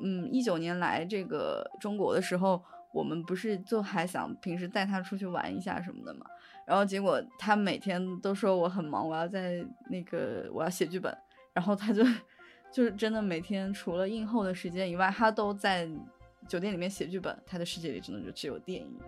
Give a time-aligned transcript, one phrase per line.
[0.00, 2.62] 嗯，一九年来这个中国的时候，
[2.92, 6.26] 我们不是就还想平时带他出去玩一下什么的嘛。
[6.66, 11.16] 然后结果他每天都说我很忙，我要在那个我要写剧本。
[11.54, 12.04] 然后他就
[12.70, 15.88] 就是真的每天除了映后的时间以外，他都在
[16.46, 17.36] 酒店里面写剧本。
[17.46, 18.98] 他的世界里真的就只有电影。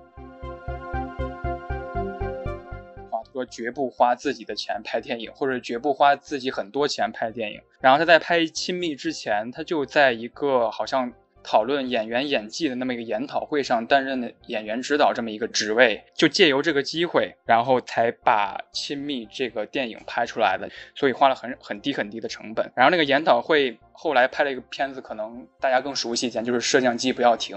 [3.32, 7.60] 说绝不花自己的钱拍电影，或者绝不花自己很多钱拍电影。
[7.80, 11.12] 然后他在拍《亲密》之前，他就在一个好像
[11.42, 20.68] 讨论演员演技的那么一个研讨会上担任的演员指导这么一个职位，就借由这个机会，然后才把《亲密》这个电影拍出来的。
[20.94, 22.70] 所以花了很很低很低的成本。
[22.76, 27.56] 然后那个研讨会后来拍了一个片子，可能大家更熟悉一点，就是《摄像机不要停》。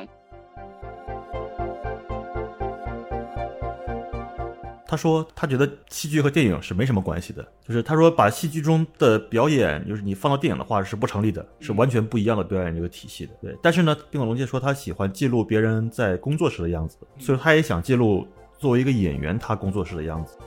[4.94, 13.34] 他说，他觉得戏剧和电影是没什么关系的，就是他说把戏剧中的表演，就是你放到电影的话是不成立的，是完全不一样的表演这个体系的。
[13.42, 18.28] 对，但是呢，冰火龙介说他喜欢记录别人在工作时的样子，所以他也想记录
[18.60, 20.38] 作为一个演员他工作时的样子。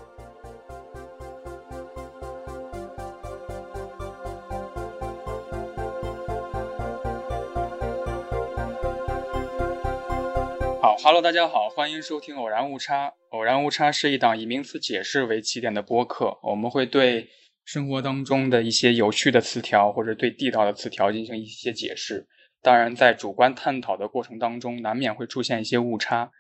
[11.07, 13.11] Hello，大家好，欢迎收听《偶然误差》。
[13.29, 17.29] 偶然误差是一档以名词解释为起点的播客，我们会对
[17.65, 22.27] 生活当中的一些有趣的词条或者对地道的词条进行一些解释。
[22.61, 26.33] 当然，在主观探讨的过程当中，难免会出现一些误差，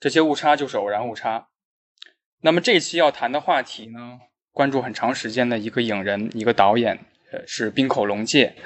[0.00, 1.50] 这些误差就是偶然误差。
[2.40, 4.18] 那么这期要谈的话题呢，
[4.50, 6.98] 关注很长时间的一个影人、一个导演，
[7.30, 8.56] 呃，是冰口龙介。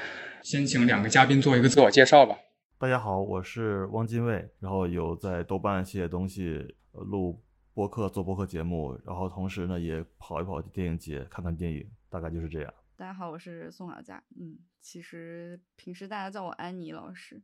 [0.42, 2.38] 先请两个嘉宾做一个自我介绍吧。
[2.82, 7.40] 大家好，我是汪精卫，然后有在豆瓣写东西，录
[7.72, 12.74] 播客做播客节目，然后同时呢也跑一跑电影节，看看电影，大概就是这样。
[12.96, 17.40] 大家好，我是宋小佳，嗯，其实平时大家叫我安妮老师，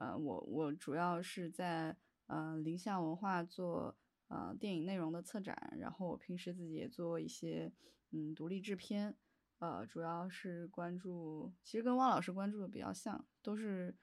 [0.00, 7.72] 呃，我我主要是在呃林相文化做呃电影内容的策展，然后我平时自己也做一些
[8.10, 9.14] 嗯独立制片，
[9.60, 13.94] 呃，主要是关注，其实跟汪老师关注的比较像，都是。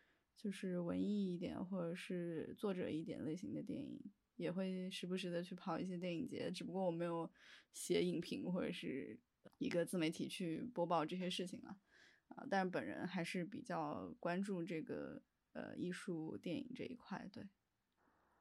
[0.41, 3.99] 就是文艺一点或者是作者一点类型的电影，
[4.37, 6.49] 也会时不时的去跑一些电影节。
[6.49, 7.29] 只不过我没有
[7.73, 9.19] 写影评或者是
[9.57, 11.75] 一个自媒体去播报这些事情啊，
[12.29, 17.43] 啊，但是本人还是比较关注这个呃艺术电影这一块，对。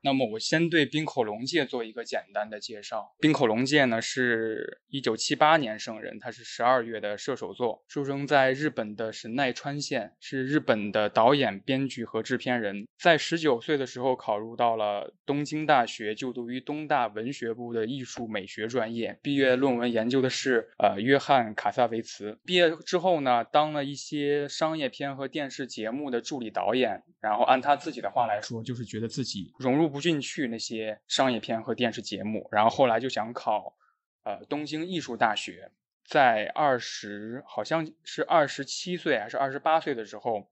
[0.01, 3.15] 那么我先对滨口龙介做一个简单的介绍。
[3.19, 12.87] 滨口龙介呢是一九七八年生人，他是十二月的射手座，出生在日本的神奈川县，是日本的导演、编剧和制片人。
[12.97, 22.39] 在十九岁的时候考入到了东京大学，就读于东大文学部的艺术美学专业，毕业论文研究的是呃约翰卡萨维茨。
[22.45, 29.89] 毕业之后呢，当了一些商业片和电视节目的助理导演，然后按他自己的话来说，就是觉得自己融入。
[29.89, 33.75] 不不进去那些商业片和电视节目，然后后来就想考，
[34.23, 35.73] 呃，东京艺术大学。
[36.05, 40.49] 在二十好像是二十七岁还是二十八岁的时候，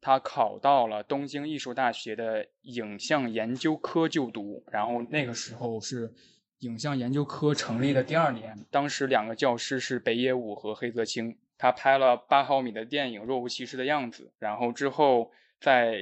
[0.00, 4.64] 他考到了东京艺术大学的影像研究科就读。
[4.72, 6.12] 然后那个时候是
[6.58, 11.38] 影像研究科成立的第二年，当时两个教师是北野武和黑泽清。
[11.56, 15.30] 他拍了八毫米的电影《若无其事的样子》，然后之后
[15.60, 16.00] 在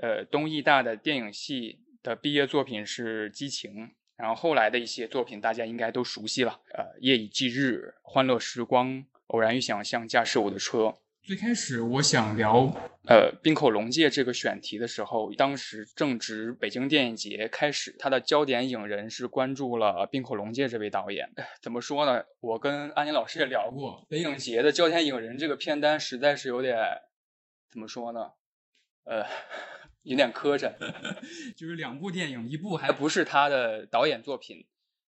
[0.00, 1.80] 呃东艺大的电影系。
[2.02, 3.72] 的毕业作品是《激情》，
[4.16, 8.88] 然后后来的一些作品大家应该都熟悉了，呃，《夜以继日》《欢乐时光》
[9.28, 10.78] 《偶然与想象》《驾驶我的车》。
[11.22, 12.72] 最开始我想聊
[13.06, 21.30] 呃冰口龙介这个选题的时候，当时正值北京电影节开始，他的焦点影人是关注了冰口龙介这位导演。
[21.60, 22.24] 怎么说呢？
[22.40, 26.78] 我跟安妮老师也聊过，北影节的焦点影人这个片单实在是有点
[27.68, 28.30] 怎么说呢？
[29.04, 29.26] 呃。
[30.08, 30.72] 有点磕碜，
[31.54, 34.64] 就是两部电影，一部还不是他的导演作品，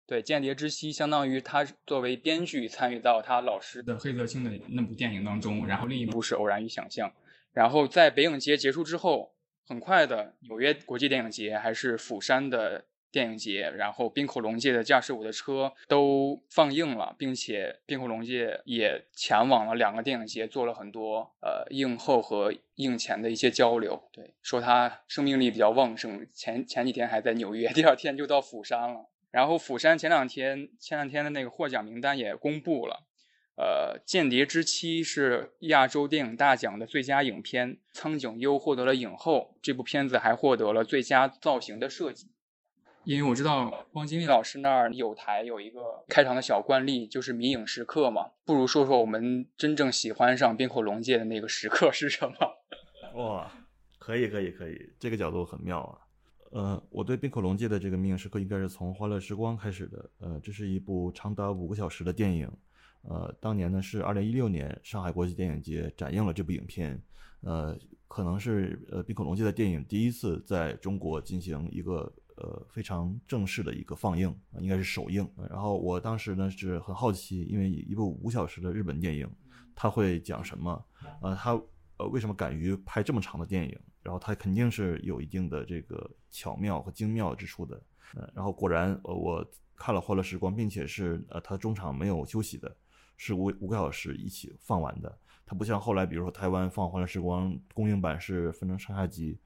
[0.07, 7.09] 对《间谍之妻》相当于他作为编剧参与到他老师的黑泽清的那部电影当中，然后另一部是《偶然与想象》，
[7.53, 9.35] 然后在北影节结束之后，
[9.67, 12.85] 很快的纽约国际电影节还是釜山的。
[13.11, 24.09] 电影节，然后滨口龙介的《驾驶我的车》都放映了，并且滨口龙介也前往了两个电影节，做了很多呃映后和映前的一些交流。
[24.13, 29.09] 对，说他生命力比较旺盛，前前几天还在纽约，第二天就到釜山了。
[29.31, 33.05] 然后釜山前两天前两天的那个获奖名单也公布了，
[33.57, 42.29] 呃，《间谍之妻》是亚洲电影大奖的最佳影片，苍井优获得了影后，这部片子还获得了最佳造型的设计。
[43.09, 48.33] 因为我知道汪精卫老师那儿有台有一个开场的小惯例，就是迷影时刻嘛。
[48.45, 52.37] 不如说说我们真正喜欢上冰火龙界的那个时刻是什么？
[53.17, 53.51] 哇，
[53.99, 55.99] 可以可以可以，这个角度很妙啊。
[56.51, 60.11] 呃，我对冰口龙界的这个命影时刻应该是从《欢乐时光》开始的。
[60.19, 62.47] 呃，这是一部长达五个小时的电影。
[63.09, 67.03] 呃，当年呢是二零一六年上海国际电影节展映了这部影片。
[67.41, 67.75] 呃，
[68.07, 75.29] 可能是呃冰口龙界的电影第一次在中国进行一个呃非常正式的一个放映，应该是首映。
[75.51, 79.31] 然后我当时呢是很好奇，因为一部五小时的日本电影，
[79.75, 80.85] 它会讲什么？
[81.21, 81.53] 呃，它
[81.99, 83.79] 呃为什么敢于拍这么长的电影？
[84.03, 87.83] 然后它肯定是有一定的这个巧妙和精妙之处的。
[88.15, 89.47] 呃，然后果然，呃，我
[89.77, 92.75] 看了《欢乐时光》，并且是呃它中场没有休息的，
[93.17, 95.19] 是五五个小时一起放完的。
[95.45, 99.39] 它不像后来，比如说台湾放《欢乐时光》公映版是分成上下集。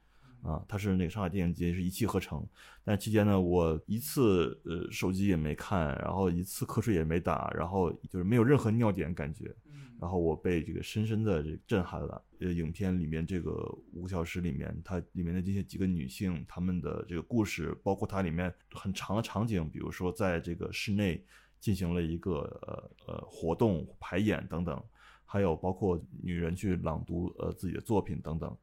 [0.43, 2.45] 啊，它是那个上海电影节是一气呵成，
[2.83, 9.55] 但期间呢，我一次呃手机也没看，然后一次瞌睡也没打，然后就是没有任何尿点感觉，
[10.01, 12.21] 然后我被这个深深的这震撼了。
[12.39, 13.51] 呃，影片里面这个
[13.93, 21.23] 五个小时里面，它里面的这些几个女性，她们的这个故事，包括它里面很长的场景，比如说在这个室内
[21.61, 24.83] 进行了一个呃呃活动排演等等，
[25.23, 28.53] 还有包括女人去朗读呃自己的作品等等，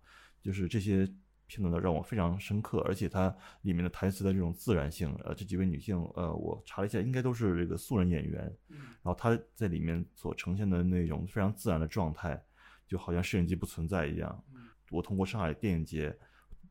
[0.42, 1.10] 就是这些。
[1.50, 12.40] 片段的让我非常深刻，而且它里面的台词的这种自然性，呃，这几位女性，呃，我查了一下，应该都是这个素人演员，然后她在里面所呈现的那种非常自然的状态，
[12.86, 14.44] 就好像摄影机不存在一样。
[14.90, 16.16] 我通过上海电影节，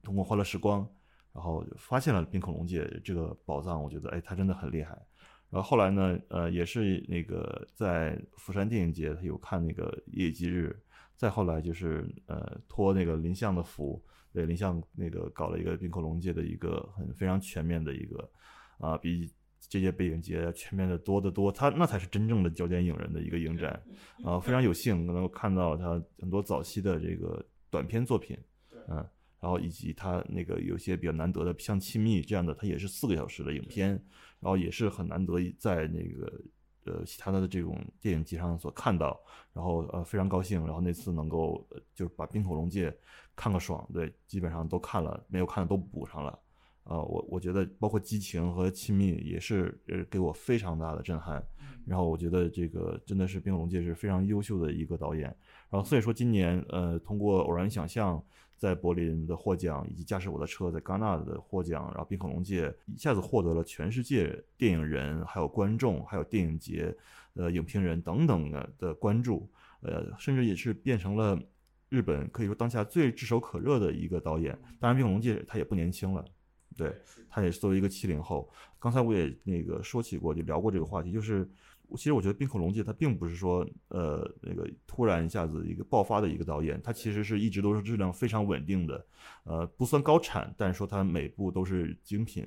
[0.02, 0.88] 通过欢乐时光，
[1.34, 4.98] 然后发现了冰恐龙介这个宝藏，我觉得，哎，她真的很厉害。
[5.50, 10.80] 然后后来呢，呃，也是那个在釜山电影节，他有看那个夜以继日，
[11.18, 14.02] 再后来就是呃托那个林相的福。
[14.34, 18.30] 对林相那个搞了一个冰口龙界的一个很非常全面的一个，
[18.78, 21.52] 啊，比这届北影节全面的多得多。
[21.52, 23.82] 他那才是真正的焦点影人的一个影展，
[24.24, 28.38] 啊，非常有幸能够看到他很多早期的这个短片作品，
[28.88, 28.98] 嗯，
[29.40, 33.90] 然后以及他那个有些比较难得的像《亲密》这样的，他也是四个小时的影片，
[34.40, 36.42] 然后也是很难得在那个。
[36.86, 39.20] 呃，其他的这种电影节上所看到，
[39.54, 42.90] 然后呃非常高兴，然后那次能够就是把《冰口龙介》
[43.40, 46.38] 看个爽，对，基本上都看了，没有看的都补上了。
[46.84, 51.42] 呃，我我觉得包括《激情》和《亲密》也是呃给我非常大的震撼。
[51.86, 55.24] 然后我觉得这个真的是冰口龙界是非常优秀的一个导演。
[55.70, 58.22] 然后所以说今年呃通过偶然想象。
[58.60, 66.94] 在柏林的获奖，以及驾驶我的车在戛纳的获奖，然后冰恐龙界一下子获得了全世界电影人、还有观众、还有电影节
[67.36, 69.50] 呃影评人等等的的关注，
[69.80, 71.42] 呃，甚至也是变成了
[71.90, 74.58] 日本可以说当下最炙手可热的一个导演。
[74.80, 76.24] 当然，冰恐龙界他也不年轻了，
[76.78, 76.96] 对
[77.30, 78.50] 他也是作为一个七零后。
[78.80, 81.50] 刚才我也那个说起过，就聊过这个话题，就是。
[81.98, 89.04] 其实我觉得冰口龙介他并不是说，呃，那个突然一下子一个爆发的一个导演，他其实是一直都是质量非常稳定的，
[89.44, 92.46] 呃，不算高产，但是说他每部都是精品，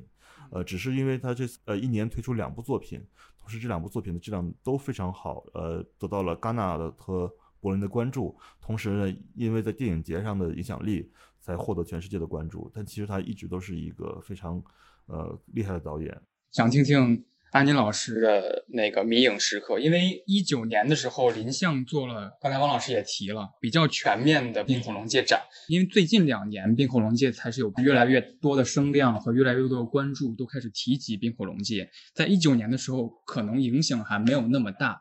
[0.52, 3.04] 呃，只是因为他这呃一年推出两部作品，
[3.36, 7.28] 同时这两部作品的质量都非常好，呃，得到了戛纳的和
[7.62, 11.10] 柏林的关注，同时呢，因为在电影节上的影响力
[11.40, 14.62] 才获得全世界的关注，但其实他一直都是一个非常
[15.06, 16.20] 呃厉害的导演，
[16.50, 17.24] 想听听。
[17.52, 25.38] 安妮老师的那个迷影时刻，因为一九年的时候，林相做了，刚才王老师也提了，比较全面的冰恐龙界展。
[25.68, 31.90] 因为最近两年，冰恐龙界才是有越来越多的声量和越来越多的关注，都开始提及冰恐龙界。
[32.14, 34.98] 在一九年的时候，可能影响还没有那么大。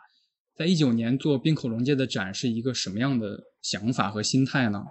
[0.61, 4.85] 在一九年做冰口龙界的展是一个什么样的想法和心态呢？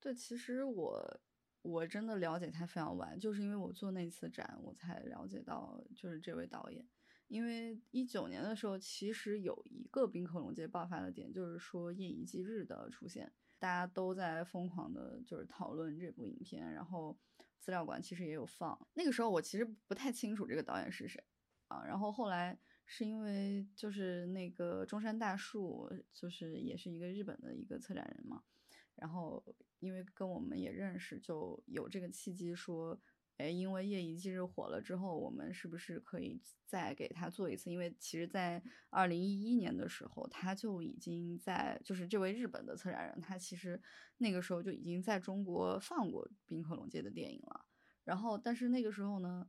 [0.00, 1.20] 对，其实我。
[1.62, 6.86] 我真的了解他非常晚，就是因为我做那次展，我才了解到就是这位导演。
[7.26, 17.18] 因为一九年的时候，其实有一个冰口龙界爆发的点，就是说《夜以继日》的出现，大家都在疯狂的就是讨论这部影片，然后
[17.58, 18.78] 资料馆其实也有放。
[18.92, 21.24] 那个时候我其实不太清楚这个导演是谁
[21.68, 28.42] 啊，然后后来是因为就是那个中山大树，就是也是一个日本的一个策展人嘛。
[28.94, 29.44] 然后，
[29.80, 33.00] 因为跟我们也认识，就有这个契机说，
[33.38, 37.70] 哎，因为夜以继日火了之后，我们是不是可以再给他做一次？
[37.70, 43.82] 因为其实，在二零一一年的时候，他就已经在，就是这位日本的策展人，他其实
[44.18, 47.66] 那个时候就已经在中国放过冰河龙界的电影了。
[48.04, 49.48] 然后，但是那个时候呢？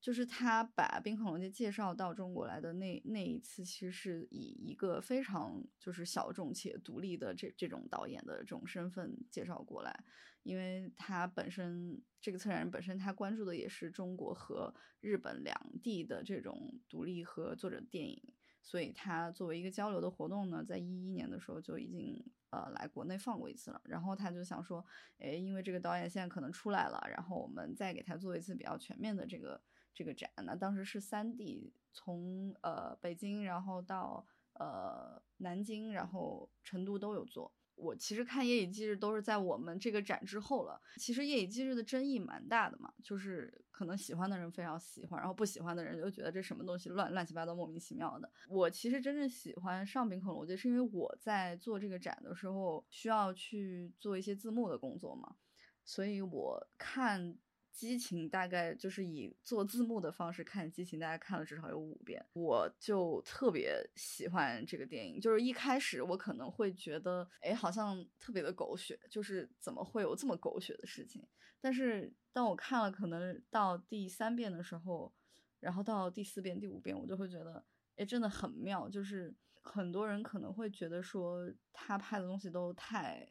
[0.00, 10.04] 就是他把冰恐龙界介绍到中国来的那那一次，其实是以一个非常就是小众且独立的这这种导演的这种身份介绍过来，
[10.44, 18.22] 因为他本身这个策展人本身他关注的也是中国和日本两地的这种独立和作者电影，
[18.62, 23.80] 所以他作为一个交流的活动呢，在一一年的时候就已经呃来国内放过一次了。
[23.84, 24.84] 然后他就想说，
[25.18, 29.60] 哎，因为这个导演现在可能出来了，然后我们再给他做一次比较全面的这个
[29.96, 30.30] 这个展。
[30.44, 37.52] 那当时是三 D，从呃北京，然后到呃南京，然后成都都有做。
[37.74, 40.80] 我其实看《夜以继日》都是在我们这个展之后了。
[40.96, 48.30] 其实《夜以继日》的争议蛮大的嘛，就是可能喜欢的人非常喜欢，然后不喜欢的人就觉得这什么东西乱乱七八糟、莫名其妙的。
[48.48, 55.36] 我其实真正喜欢上冰恐龙我觉得，是因为我在做这个展的时候需要去做一些字幕的工作嘛，
[55.84, 57.36] 所以我看。
[57.76, 65.20] 激情大概就是以做字幕的方式看激情，大概看了至少有五遍，我就特别喜欢这个电影。
[65.20, 71.22] 就是一开始我可能会觉得，哎，好像特别的狗血，就是怎么会有这么狗血的事情？
[71.60, 75.12] 但是当我看了可能到第三遍的时候，
[75.60, 77.62] 然后到第四遍、第五遍，我就会觉得，
[77.96, 78.88] 哎，真的很妙。
[78.88, 83.30] 就是很多人可能会觉得说他拍的东西都太。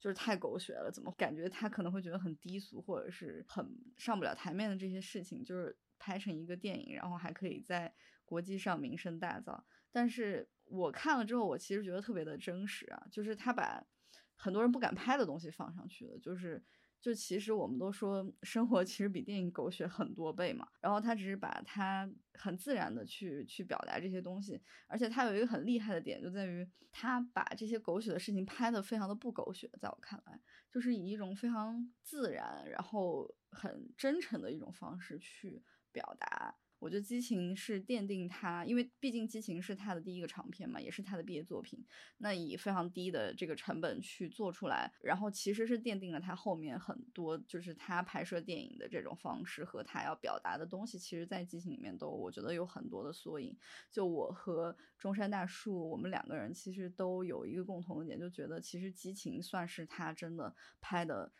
[0.00, 3.64] 就是太狗血了，怎么感觉他可能会觉得很低俗，或者是很
[3.96, 9.62] 上不了台面的这些事情，就是拍成一个电影，然后还可以在国际上名声大噪。
[9.92, 13.86] 但是我看了之后，我其实觉得特别的真实啊，就是他把
[14.34, 16.64] 很多人不敢拍的东西放上去了，就是。
[17.00, 30.40] 就其实我们都说生活其实比电影狗血很多倍嘛，然后他只是把它很自然的去去表达这些东西，而且他有一个很厉害的点就在于他把这些狗血的事情拍的非常的不狗血，在我看来
[30.70, 36.54] 就是以一种非常自然然后很真诚的一种方式去表达。
[36.80, 41.78] 我觉得《激情》是奠定他，因为毕竟《激情》是他的第一个长片嘛，也是他的毕业作品。
[42.18, 53.54] 那以非常低的这个成本去做出来，然后其实是奠定了他后面很多，就是他拍摄电影的这种方式和他要表达的东西，其实在《激情》里面都我觉得有很多的缩影。
[53.90, 61.30] 就我和中山大树，我们两个人其实都有一个共同的点，就觉得其实《激情》算是他真的拍的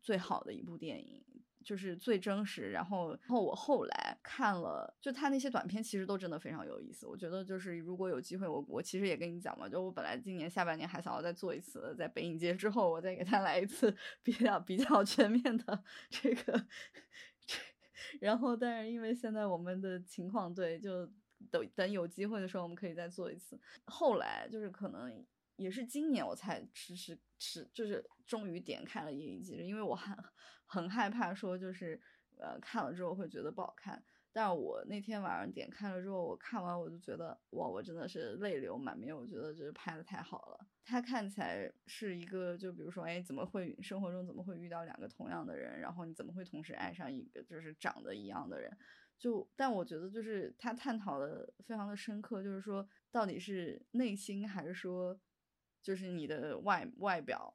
[0.00, 1.20] 最好的一部电影。
[1.64, 7.06] 就是最真实，然后，然后我后来看了，就他那些短片，其实都真的非常有意思。
[7.06, 13.92] 我觉得就是如果有机会，我我其实也跟你讲嘛，就我本来今年下半年还想要再做一次，在北影节之后，我再给他来一次
[14.22, 16.66] 比较比较全面的 这个，
[18.20, 21.06] 然后，但是因为现在我们的情况，对，就
[21.50, 23.58] 等等有机会的时候，我们可以再做一次。
[23.86, 25.24] 后来就是可能。
[25.56, 30.16] 也是今年我才迟迟迟，就是终于点开了《夜以继日》，因为我很
[30.66, 32.00] 很害怕说就是
[32.38, 34.02] 呃看了之后会觉得不好看。
[34.32, 39.16] 但我那天晚上点开了之后，我看完我就觉得哇，我真的是泪流满面。
[39.16, 40.66] 我觉得就是拍的太好了。
[40.84, 45.78] 它看起来是一个，就比如说，哎，怎么会生活中怎么会遇到两个同样的人？
[45.78, 48.76] 然后你怎么会同时爱上一个就是长得一样的人？
[49.16, 55.16] 就但我觉得就是他探讨的非常的深刻，就是说到底是内心还是说。
[55.84, 57.54] 就是你的外外表，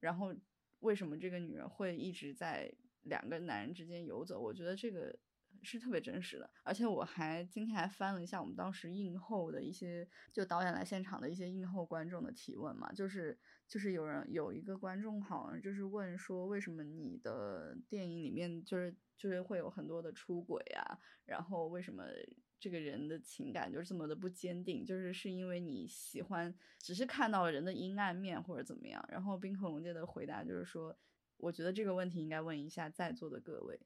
[0.00, 0.34] 然后
[0.80, 2.68] 为什么这个女人会一直在
[3.02, 4.40] 两个男人之间游走？
[4.40, 5.16] 我觉得这个
[5.62, 6.50] 是特别真实的。
[6.64, 20.98] 而且我还今天还翻了一下我们当时映后的一些，就导演来现场的一些映后观众的提问嘛，就是就是有人有一个观众好像就是问说，为什么你的电影里面就是就是会有很多的出轨啊？
[21.24, 22.02] 然后为什么？
[22.60, 29.02] 这个人的情感就是这么的不坚定，就是是因为你喜欢，只是看到了人的阴暗面或者怎么样。
[29.10, 30.94] 然后冰河龙介的回答就是说，
[31.38, 33.80] 我觉得这个问题应该问一下在座的各位，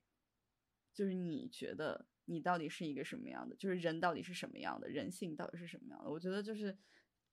[0.93, 3.54] 就是你觉得你到底是一个什么样的？
[3.54, 4.88] 就是人到底是什么样的？
[4.88, 6.11] 人性到底是什么样的？
[6.11, 6.76] 我觉得就是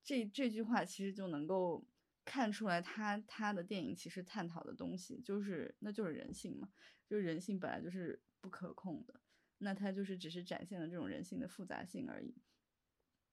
[0.04, 1.84] 这这句话其实就能够
[2.24, 6.68] 看出来，他他的电影其实探讨的东西就是那就是人性嘛，
[7.04, 9.20] 就是人性本来就是不可控的。
[9.62, 12.34] 那他就是只是展现了这种人性的复杂性而已，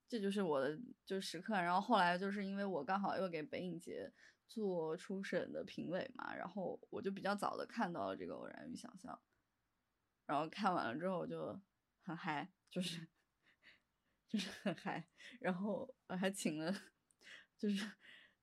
[0.07, 1.53] 这就是我的就时刻。
[1.55, 4.13] 然后后来就是因为我刚好又给北影节
[4.47, 9.13] 做初审的评委嘛，然后我就比较早的看到了这个《偶然与想象》，
[10.25, 11.59] 然后看完了之后就
[12.03, 13.07] 很嗨，就是
[14.29, 15.07] 就是很嗨，
[15.39, 16.71] 然后我还请了，
[17.57, 17.91] 就是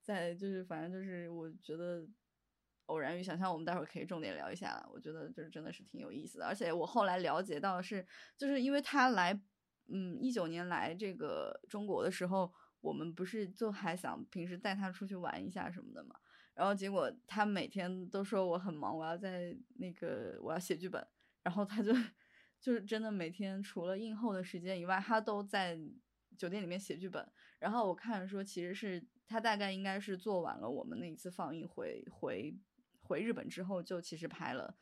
[0.02, 2.06] 在就是反正就是我觉得。
[2.86, 4.84] 偶然与想象，我们待会儿可以重点聊一下。
[4.92, 9.38] 我觉得就是真的是挺有意思的，而且我后来了解到是，就是因为他来，
[9.88, 16.14] 嗯，一九年来这个中国的时候，我们不是就还想平时带他出去玩一下什么的嘛。
[16.54, 21.06] 然后结果他每天都说我很忙，我要在那个我要写剧本。
[21.42, 21.92] 然后他就
[22.60, 25.78] 就是真的每天除了映后的时间以外，他都在
[26.38, 27.28] 酒店里面写剧本。
[27.58, 32.56] 然后我看说其实是他大概应该是做完了我们那一次放映回回。
[33.06, 34.76] 回日本之后，就其实拍了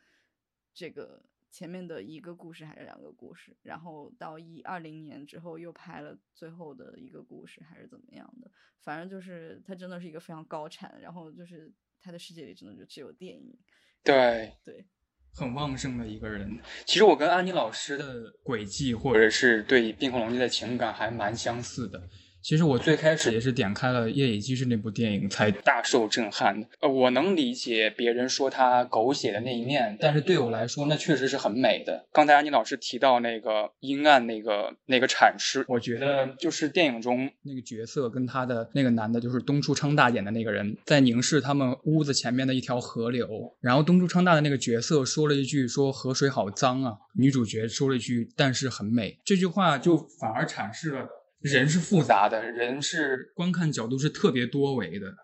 [0.73, 1.23] 这个
[1.57, 8.50] 《前面的一个故事还是两个故事，然后到一二零年之后又拍了最后的一个故事，还是怎么样的？
[8.81, 13.57] 反正就是他真的是一个非常高产，然后就是他的世界里真的就只有电影。
[14.02, 14.85] 对对，
[15.33, 16.59] 很旺盛的一个人。
[16.85, 22.09] 其实我跟安妮老师的轨迹，或者是对冰恐龙记的情感还蛮相似的。
[22.45, 26.69] 其实我最开始也是点开了《夜以继日》那部电影，才大受震撼的。
[26.81, 32.05] 呃，我能理解别人说他狗血的那一面，但是对我来说，那确实是很美的。
[32.13, 43.27] 刚才安妮老师提到那个阴暗那个那个阐释，我觉得就是电影中那个角色跟他的那个男的，就是东出昌大演的那个人，在凝视他们屋子前面的一条河流。
[43.63, 51.09] 然后东出昌大的那个角色说了一句：“说河水好脏啊。”女主角说了一句：“但是很美。”这句话就反而阐释了。
[51.45, 55.15] 人是复杂的，人是观看角度是特别多维的。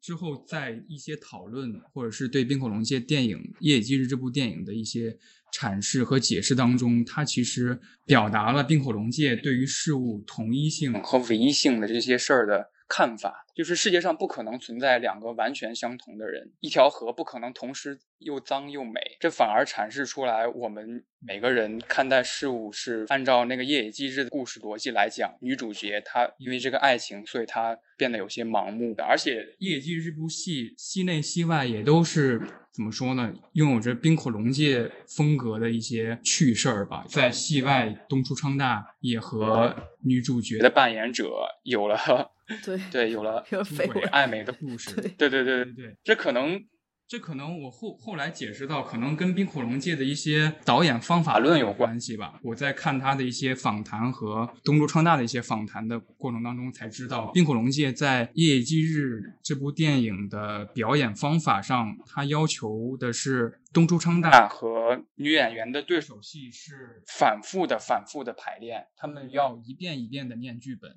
[0.00, 5.16] 之后在一些讨论，或者是对《冰火龙界》电影《夜以继日》这部电影的一些
[5.54, 12.70] 阐释和解释当中，它其实表达了冰火龙界对于事物统一性和唯一性的这些事儿的。
[12.88, 25.34] 看法就是世界上不可能存在两个完全相同的人，一条河不可能同时又脏又美，这反而阐释出来我们每个人看待事物是按照那个夜以继日的故事逻辑来讲。
[25.40, 32.40] 女主角她因为这个爱情，所以她变得有些盲目的，而且《夜以继日》这部戏戏内戏外也都是。
[32.72, 33.30] 怎么说呢？
[33.52, 37.04] 拥有着冰火龙界风格的一些趣事儿吧。
[37.06, 41.30] 在戏外，东出昌大也和女主角的扮演者
[41.64, 42.30] 有了
[42.64, 44.94] 对 对有了出轨暧昧的故事。
[44.94, 46.64] 对 对对对对，这可能。
[47.08, 52.40] 这可能我后后来解释到，可能跟冰火龙界的一些导演方法论有关系吧。
[52.42, 70.90] 我在看他的一些访谈和东周昌大的一些访谈的过程当中，才知道冰火龙界在《夜以继日》这部电影的表演方法上，他要求的是东周昌大和女演员的对手戏是反复的、反复的排练，他们要一遍一遍的念剧本。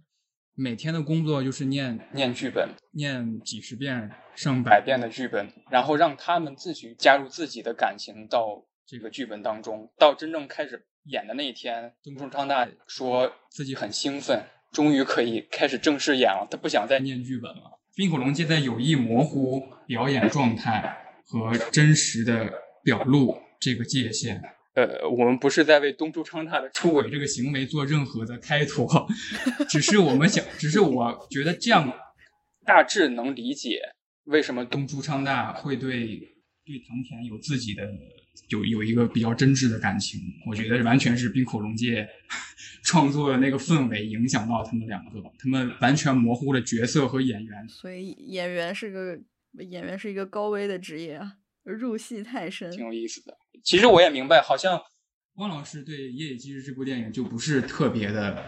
[0.57, 9.91] 每天的工作就是念念剧本，念几十遍、上百遍的剧本，然后让他们自己加入自己的感情到这个剧本当中。
[9.97, 16.47] 到真正开始演的那一天，东中昌大说自己很兴奋，终于可以开始正式演了。
[16.49, 17.77] 他不想再念剧本了。
[17.93, 22.49] 冰火龙介在有意模糊表演状态和真实的
[22.81, 24.41] 表露这个界限。
[24.75, 29.07] 呃，我们不是在为东出昌大的出轨这个行为做任何的开脱，
[29.69, 31.91] 只是我们想，只是我觉得这样
[32.65, 33.79] 大致能理解
[34.25, 36.07] 为什么东出昌大会对
[36.65, 37.89] 对藤田有自己的
[38.49, 40.19] 有有一个比较真挚的感情。
[40.45, 42.05] 我觉得完全是冰口龙介
[42.83, 47.67] 创作的那个氛围影响到他们两个，他们完全模糊了角色和演员。
[47.69, 49.17] 所以演员是个
[49.63, 51.37] 演员是一个高危的职业啊。
[51.63, 53.35] 入戏太深，挺有意思的。
[53.65, 54.79] 其实我也明白，好像
[55.37, 58.45] 汪老师对《夜以继日》这部电影就不是特别的，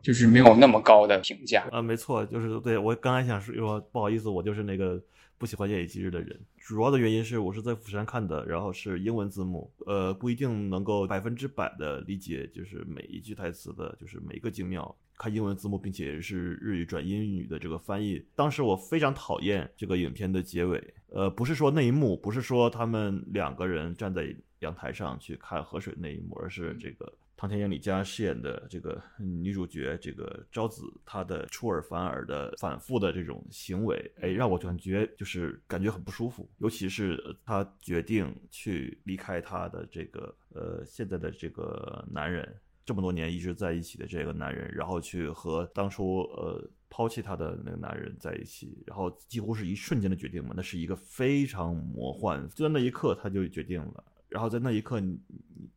[0.00, 1.82] 就是没有那么高的评价啊。
[1.82, 5.02] 没错，就是对我刚才想说，不好意思，我就是那个
[5.36, 6.40] 不喜欢《夜以继日》的人。
[6.58, 14.96] 主要的原因是我是在釜山看的，然后是英文字幕，呃，不一定能够百分之百的理解，就是每一句台词的，就是每一个精妙。
[15.16, 18.24] 看英文字幕，并且是日语转英语的这个翻译。
[18.34, 36.48] 当时我非常讨厌这个影片的结尾，呃，不是说那一幕，不是说他们两个人站在阳台上去看河水那一幕，而是这个汤田英里佳饰演的这个女主角这个昭子，她的出尔反尔的反复的这种行为，哎，让我感觉就是感觉很不舒服。
[36.58, 42.52] 尤其是她决定去离开她的这个呃现在的这个男人。
[42.84, 55.18] 这么多年一直在一起的这个男人，然后去和当初呃抛弃他的那个男人在一起，然后几乎是一瞬间的决定嘛，那是一个非常魔幻，就在那一刻他就决定了，然后在那一刻你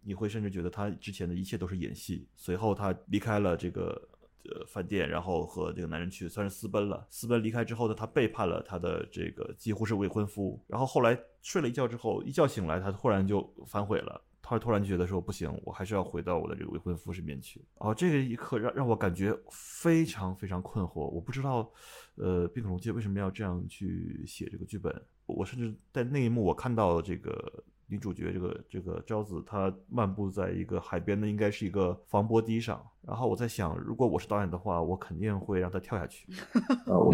[0.03, 2.27] 你会甚至觉得他之前的一切都是演戏。
[2.35, 4.09] 随后他离开了这个
[4.43, 7.07] 呃饭店，然后和这个男人去算是私奔了。
[7.09, 14.21] 私奔离开之后呢，他背叛了他的这个几乎是未婚夫，然后后来睡了一觉之后，一觉醒来他突然就反悔了。
[14.41, 17.63] 他突然觉得说不行，我还是要回到我的这个未婚夫身边去。
[17.75, 21.07] 哦，这个一刻让让我感觉非常非常困惑。
[21.09, 21.69] 我不知道，
[22.15, 24.93] 呃，冰可龙介为什么要这样去写这个剧本。
[25.25, 32.81] 我甚至在那一幕，我看到这个女主角这个这个昭子，她漫步在一个海边的，应该是一个防波堤上。
[33.01, 36.27] 然后我在想，如果我是导演的话，我肯定会让她跳下去。
[36.87, 37.13] 啊，我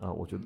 [0.00, 0.44] 啊，我觉得。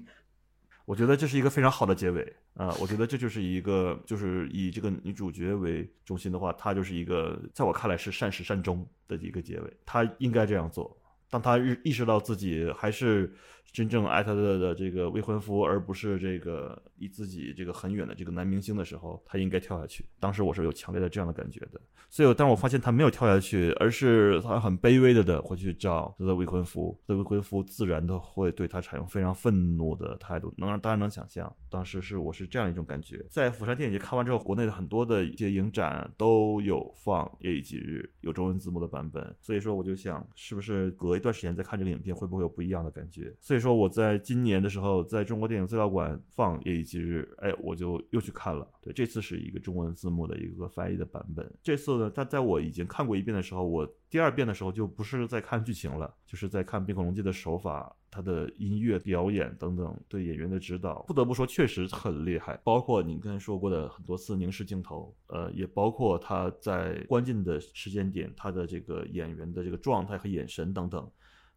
[0.87, 2.74] 我觉得这是一个非常好的结尾啊！
[2.80, 9.76] 我觉得这就是一个，就是以这个女主角为中心的话，她就是一个，在我看来是善始善终的一个结尾。
[9.84, 10.96] 她应该这样做。
[11.34, 13.34] 当他意意识到自己还是
[13.72, 20.06] 真正爱他的的这个未婚夫，而不是这个离自己这个很远的这个男明星的时候，他应该跳下去。
[20.20, 21.80] 当时我是有强烈的这样的感觉的。
[22.08, 33.26] 所以，当我发现他没有跳下去，而是他很卑微的的会去找他的未婚夫，他的未婚夫自然的会对他产生非常愤怒的态度，能让大家能想象，当时是我是这样一种感觉。
[33.28, 39.34] 在釜山电影节看完之后，国内的很多的一些影展都有放《夜以继日》，有中文字幕的版本。
[39.40, 43.34] 所以说，我就想，是不是隔一段时间再看这个影片，会不会有不一样的感觉？
[43.40, 48.68] 所以说，我在今年的时候，在中国电影资料馆放《夜以继日》，哎，我就又去看了。
[48.80, 51.52] 对，这次是一个中文字幕的一个翻译的版本。
[51.62, 61.05] 这次呢，它在我已经看过一遍的时候，我第二遍的时候就不是在看剧情了，就是在看《冰恐龙记》的手法、他的音乐表演等等对演员的指导。
[61.09, 62.57] 不得不说，确实很厉害。
[62.62, 71.11] 包括你刚才说过的很多次凝视镜头，呃，也包括他在关键的时间点，他的这个演员的这个状态和眼神等等。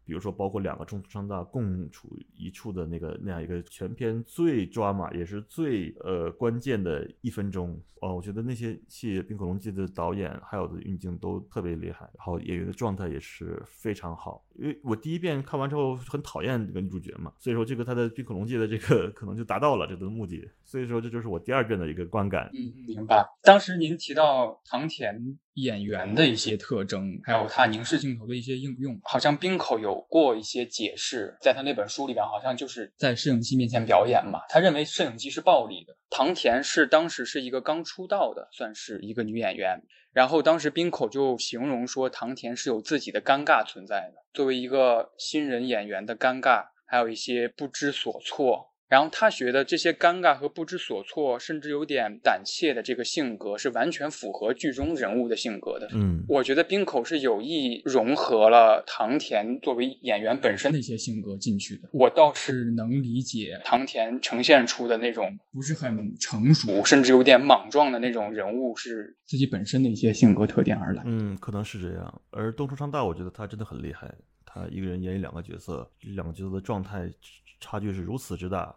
[0.08, 14.42] 比如说，包括两个中途商大共处一处的那个那样一个全片最抓马，也是最呃关键的一分钟哦，我觉得那些戏《冰恐龙记》的导演还有的运镜都特别厉害，然后演员的状态也是非常好。
[14.54, 22.50] 因为我第一遍看完之后很讨厌这个女主角嘛，所以说这个他的《冰恐龙记》的这个 可能就达到了这个目的，所以说这就是我第二遍的一个观感。
[22.54, 23.22] 嗯，明白。
[23.42, 35.96] 当时您提到唐田演员的一些特征，还有他凝视镜头的一些应用，好像冰口有过一些解释，在他那本书里边，好像就是在摄影机面前表演嘛，他认为摄影机是暴力的。
[36.10, 39.82] 唐田是当时是一个刚出道的，算是一个女演员。
[40.12, 48.72] 然后当时冰口就形容说，唐田是有自己的尴尬存在的，作为一个新人演员的尴尬，还有一些不知所措。
[48.88, 55.86] 然后他觉得这些尴尬和不知所措，甚至有点胆怯的这个性格，是完全符合剧中人物的性格的。
[55.92, 61.88] 嗯，我觉得冰口是有意融合了唐田作为演员本身的一些性格进去的。
[61.92, 71.02] 我倒是能理解唐田呈现出的那种不是很成熟，甚至有点莽撞的那种人物，是自己本身的一些性格特点而来。
[71.04, 72.22] 嗯，可能是这样。
[72.30, 74.10] 而东出昌大，我觉得他真的很厉害，
[74.46, 77.12] 他一个人演两个角色，两个角色的状态。
[77.60, 78.74] 差距是如此之大，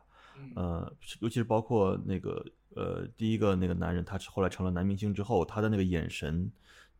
[0.56, 6.52] 呃，尤其是包括那个呃，第一个那个男人，他后来成了男明星之后，他的那个眼神，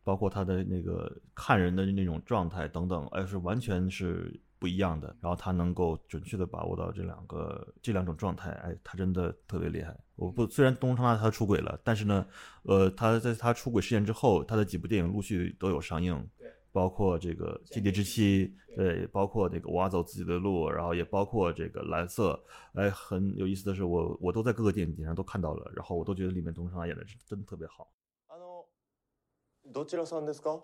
[0.04, 5.16] 包括他的那个看人的那种状态等等，哎，是完全是不一样的。
[5.20, 9.96] 然后他能够准确的把握到这两个这两种状态，哎，他真的特别厉害。
[10.14, 12.26] 我不虽然东昌大他出轨了，但是呢，
[12.62, 16.28] 呃，他在他出轨事件之后，他的几部电影陆续都有上映。
[16.71, 22.39] 包括这个《基地之妻》，对，包括那个《我走自己的路》，然后也包括这个《蓝色》。
[22.79, 27.87] 哎，很有意思的是，我我都在各个电影节上都看到了，然后我都觉得里面东昌演的是真的特别好。
[28.27, 28.65] あの
[29.71, 30.61] どちらさんですか？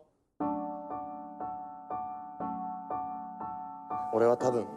[4.14, 4.68] 俺は多分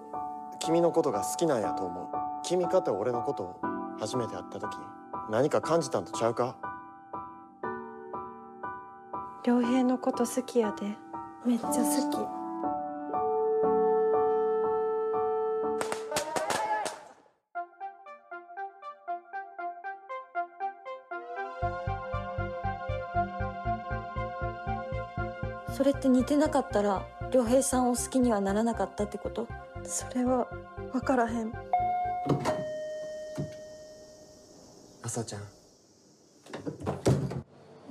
[0.61, 2.07] 君のことが好きなんやと思う。
[2.43, 3.61] 君かて俺のことを
[4.01, 4.79] 初めて会った時
[5.31, 6.57] 何か感じたんとちゃうか？
[9.45, 10.97] 良平のこと好きやで。
[11.44, 11.74] めっちゃ好
[12.12, 12.18] き。
[25.76, 29.48] それって似てなかったら良平さんを好きにはならなかったってこと？
[29.84, 30.48] それは
[30.92, 31.52] 分からへん。
[35.02, 35.42] 朝ちゃん。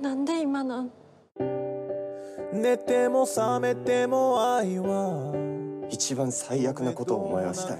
[0.01, 0.91] なんで今なん？
[2.61, 5.33] 寝ても覚めても愛は
[5.89, 7.77] 一番最悪なことを思い出したい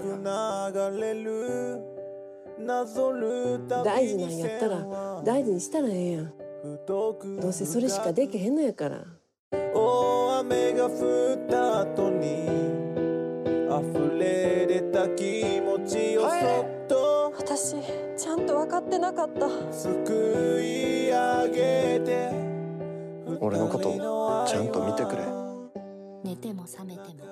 [3.84, 6.32] 大事なんやったら大事にしたらええやん。
[6.86, 7.18] ど
[7.48, 9.04] うせそれしかできへんのやから。
[9.74, 12.44] 大雨が降った後に
[13.68, 17.76] 溢れ出た気持ちをそっと私
[18.16, 19.48] ちゃんと分かってなかった。
[19.72, 22.51] すくい上げて
[23.41, 25.23] 俺のことちゃんと見てくれ。
[26.23, 27.25] 寝ても覚めても。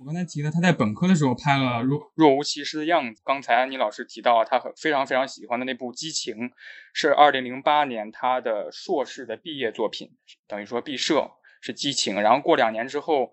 [0.00, 3.22] 我刚才提了，他在本科的时候拍了《若若无其事的样子》。
[3.24, 6.34] 刚才安妮老师提到，他很非常非常喜欢的那部《激情》，
[6.92, 10.10] 是二零零八年他的硕士的毕业作品，
[10.46, 11.30] 等于说毕设
[11.62, 12.16] 是《激情》。
[12.20, 13.30] 然后过两年之后，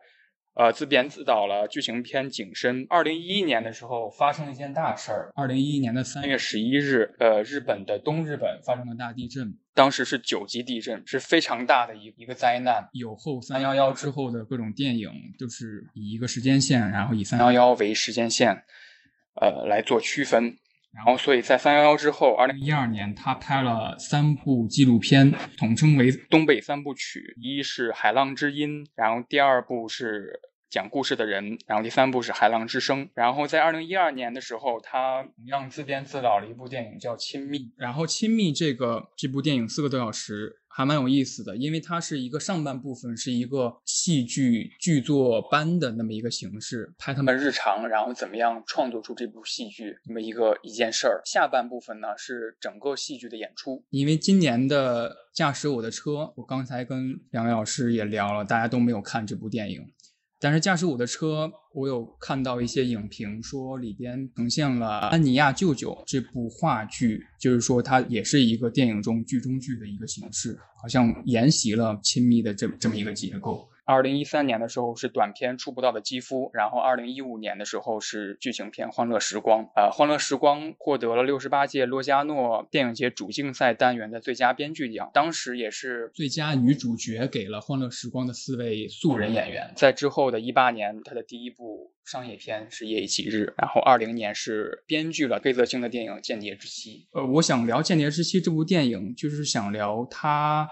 [0.57, 2.85] 呃，自编自导了剧情片《景深》。
[2.89, 5.31] 二零一一年的时候，发生了一件大事儿。
[5.35, 9.55] 二零一一年的三月十一日，呃，日本的东日本发生了大地震。
[9.75, 12.89] 当时是九级地震，是非常大的一一个灾难。
[12.95, 18.65] 有后三幺幺之后的各种电影，就是以一个时间线，然后以三幺幺为时间线，
[19.39, 20.57] 呃，来做区分。
[20.97, 27.37] 然后，所以在三幺幺之后，二零一二年，他拍了三部纪录片，统称为东北三部曲。
[27.41, 40.57] 一是《海浪之音》，然后第二部是讲故事的人，然后第三部是《海浪之声》，然后在二零一二年的时候，他同样自编自导了一部电影叫《亲密》，然后《亲密》这个这部电影四个多小时。
[40.77, 51.23] 还蛮有意思的，因为它是一个上半部分是一个戏剧剧作班的那么一个形式，拍他们日常，然后怎么样创作出这部戏剧那么一个一件事儿。
[51.25, 53.83] 下半部分呢是整个戏剧的演出。
[53.89, 59.81] 因为今年的《驾驶我的车》，我刚才跟两位老师也聊了，大家都没有看这部电影。
[60.39, 73.67] 但是驾驶我的车，我有看到一些影评说里边呈现了《安妮亚舅舅》这部话剧，就是说它也是一个电影中剧中剧的一个形式，好像沿袭了亲密的这这么一个结构。
[73.87, 79.63] 二零一三年的时候是短片《触不到的肌肤》，然后二零一五年的时候是剧情片《欢乐时光》。
[79.77, 89.73] 呃，《欢乐时光》获得了六十八届罗加诺电影节主竞赛单元的最佳编剧奖，当时也是最佳女主角给了《欢乐时光》的四位素人演员。
[89.77, 97.07] 在之后的一八年，他的第一部商业片是《夜以继日》，然后二零年是编剧了黑泽清的电影《间谍之妻》。
[97.17, 100.69] 呃，我想聊《间谍之妻》这部电影，就是想聊他。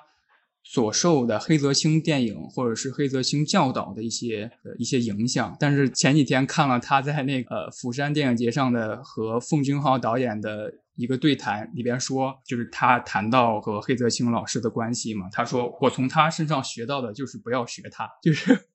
[0.64, 18.68] 所受的黑泽清电影或者是黑泽清教导的一些呃一些影响，但是前几天看了他在那个釜山电影节上的和奉俊昊导演的一个对谈，里边说就是他谈到和黑泽清老师的关系嘛，他说我从他身上学到的就是不要学他，就是。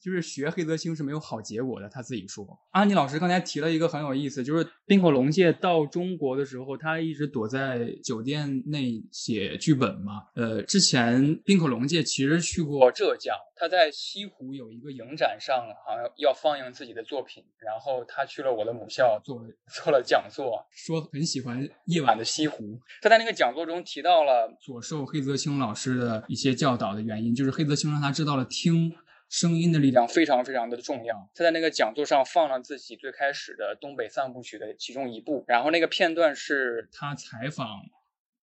[0.00, 2.46] 就是学黑泽清是没有好结果的，他自己说。
[2.70, 10.22] 安妮老师刚才提了一个很有意思，就是滨口龙介到中国的时候，他一直躲在酒店内写剧本嘛。
[10.34, 22.80] 呃，之前滨口龙介其实去过浙江，他在西湖有一个影展上，好像要放映自己的作品，然后他去了我的母校做了做了讲座，说很喜欢夜晚的西湖。
[23.00, 28.92] 他在那个讲座中提到了所受黑泽清老师的一些教导的原因，就是黑泽清让他知道了听。
[29.32, 31.30] 声音的力量非常非常的重要。
[31.34, 37.66] 他在那个讲座上放了自己最开始的东北三部曲的其中一部，然后那个片段是他采访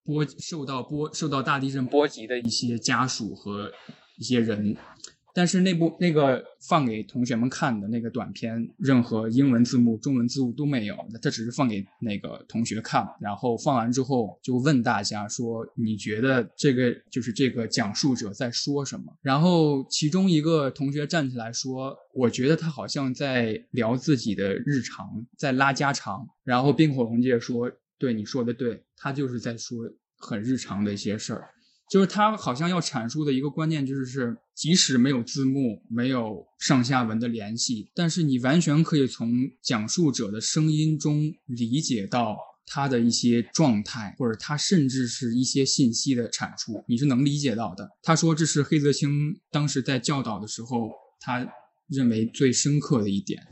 [0.02, 3.72] 波受到波受到大地震波及的一些家属和
[4.18, 4.76] 一些人。
[5.34, 13.06] 但是那部那个放给同学们看的那个短片，任何英文字幕、中文字幕都没有，他只是放给那个同学看。
[13.20, 29.78] 然后放完之后，就问大家说：“你觉得这个就是这个讲述者在说什么？”然后其中一个同学站起来说：“我觉得他好像在聊自己的日常，在拉家常。”然后冰火龙介说：“对，你说的对，他就是在说
[30.18, 31.48] 很日常的一些事儿。”
[31.90, 47.90] 就是他好像要阐述的一个观念，就是是即使没有字幕、没有上下文的联系，但是你完全可以从讲述者的声音中理解到他的一些状态，或者他甚至是一些信息的产出，你是能理解到的。
[48.04, 51.44] 他说这是黑泽清当时在教导的时候，他
[51.88, 53.42] 认为最深刻的一点。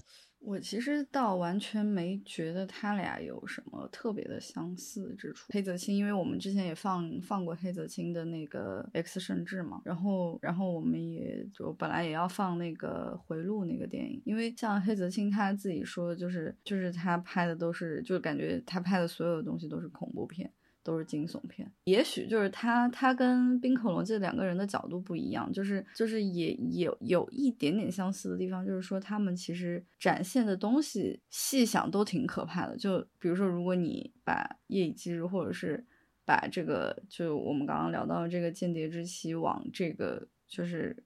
[0.40, 5.46] 我其实倒完全没觉得他俩有什么特别的相似之处。
[5.52, 20.50] 黑泽清，因为我们之前也放放过黑泽清的那个《X 神志》嘛，然后然后我们也就本来也要放那个《回路》那个电影，因为像黑泽清他自己说，就是就是他拍的都是，就感觉他拍的所有的东西都是恐怖片。
[20.88, 32.74] 都是惊悚片，也许就是他，他跟冰口龙这两个人的角度不一样，就是就是也有有一点点相似的地方，就是说他们其实展现的东西，细想都挺可怕的。
[32.74, 35.84] 就比如说，如果你把夜以继日，或者是
[36.24, 41.04] 把这个，就我们刚刚聊到这个间谍之妻往这个就是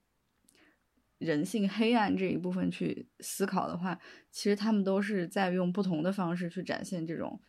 [1.18, 3.98] 人性黑暗这一部分去思考的话，
[4.30, 7.40] 其实他们都是在用不同的方式去展现这种。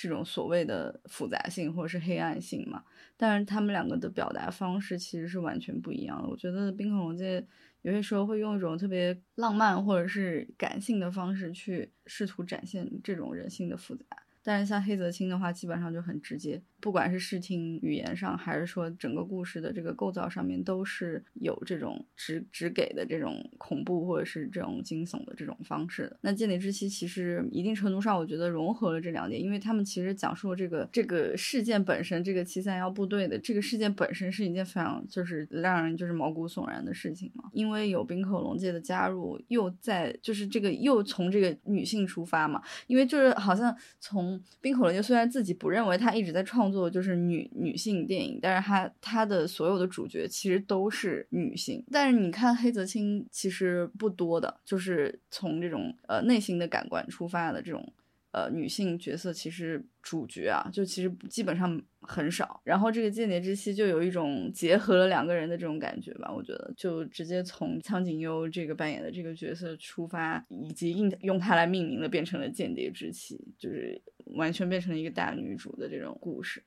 [0.00, 2.84] 这种所谓的复杂性或者是黑暗性嘛，
[3.16, 6.28] 但是他们两个的表达方式其实是完全不一样的。
[6.28, 7.44] 我觉得冰恐龙界
[7.82, 14.04] 有些时候会用一种特别浪漫或者是感性的方式去试图展现这种人性的复杂。
[14.42, 26.18] 但是像黑泽清的话，基本上就很直接，不管是视听语言上，还是说整个故事的这个构造上面，都是有这种直直给的这种恐怖或者是这种惊悚的这种方式的。
[26.22, 37.44] 那间谍之妻其实一定程度上，我觉得融合了这两点，因为他们其实讲述了这个这个事件本身，这个七三幺部队的这个事件本身是一件非常就是让人就是毛骨悚然的事情嘛。
[37.52, 44.27] 因为有冰口龙介的加入，又在就是这个又从这个女性出发嘛，因为就是好像从
[44.60, 51.84] 冰火龙就虽然自己不认为他一直在创作就是女女性电影，但是他他的所有的主角其实都是女性。
[51.92, 57.92] 但是你看黑泽清其实不多的，就是从这种呃内心的感官出发的这种
[58.32, 62.60] 呃女性角色其实主角啊，就其实基本上很少。
[62.64, 74.00] 然后这个《间谍之妻》就有一种结合了两个人的这种感觉吧，我觉得就直接从苍井优这个扮演的这个角色出发，以及用用它来命名了，变成了《间谍之妻》，就是
[74.36, 76.62] 完全变成了一个大女主的这种故事。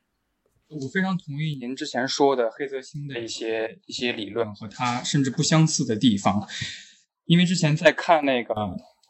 [0.68, 6.48] 我非常同意您之前说的黑泽清的一些一些理论和他甚至不相似的地方，
[7.26, 8.54] 因为之前在看那个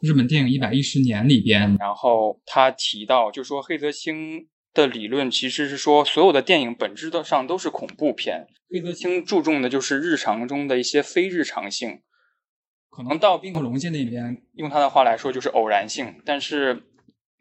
[0.03, 12.01] 日本电影一百一十年里边，然后他提到，就说黑泽清的理论其实是说，所有的电影本质的上都是恐怖片，黑泽清注重的就是日常中的一些非日常性，
[12.89, 16.83] 可能到冰口龙介那边，用他的话来说就是偶然性，但是。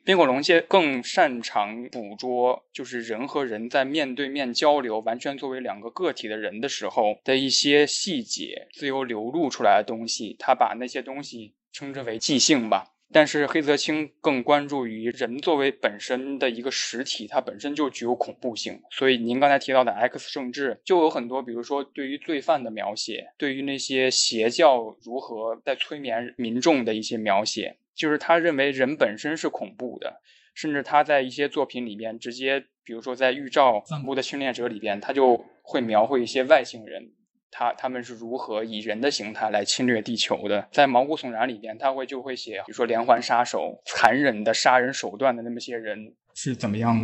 [0.04, 10.34] 冰火龙介更擅长捕捉，就是人和人在面对面交流，完全作为两个个体的人的时候的一些细节，自由流露出来的东西。
[10.40, 12.88] 他把那些东西称之为即兴吧。
[13.14, 18.80] 但是黑泽清更关注于人作为本身的一个实体，它本身就具有恐怖性。
[18.90, 27.76] 所以您刚才提到的《X 政治》就有很多，比如说对于罪犯的描写，对于那些邪教如何在催眠民众的一些描写。
[27.94, 30.22] 就是他认为人本身是恐怖的，
[30.54, 37.12] 甚至他在一些作品里边直接，比如说在《预兆散步的训练者》里边，他就会描绘一些外星人，
[37.52, 40.66] 他他们是如何以人的形态来侵略地球的。
[40.72, 46.98] 在《毛骨悚然》里边，他会就会写，比如说连环杀手、残忍的杀人手段的那么些人是怎么样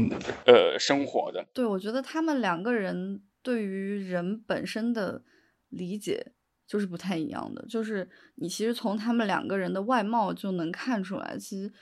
[0.46, 1.46] 呃生活的。
[1.54, 5.22] 对，我觉得他们两个人对于人本身的
[5.68, 6.32] 理解。
[6.70, 11.72] 就是不太一样的，就是你其实从他们两个人的外貌就能看出来，其实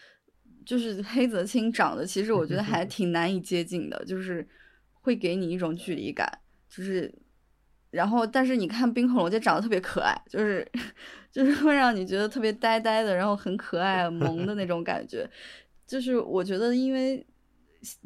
[0.64, 4.48] 就是黑泽清长得，其实我觉得还 挺难以接近的，就是
[4.92, 6.38] 会给你一种距离感，
[6.70, 7.12] 就是
[7.96, 10.64] 然后但是你看冰恐龙就长得特别可爱，就是
[11.32, 15.28] 就是会让你觉得特别呆呆的，然后很可爱萌的那种感觉，
[15.86, 17.26] 就是我觉得因为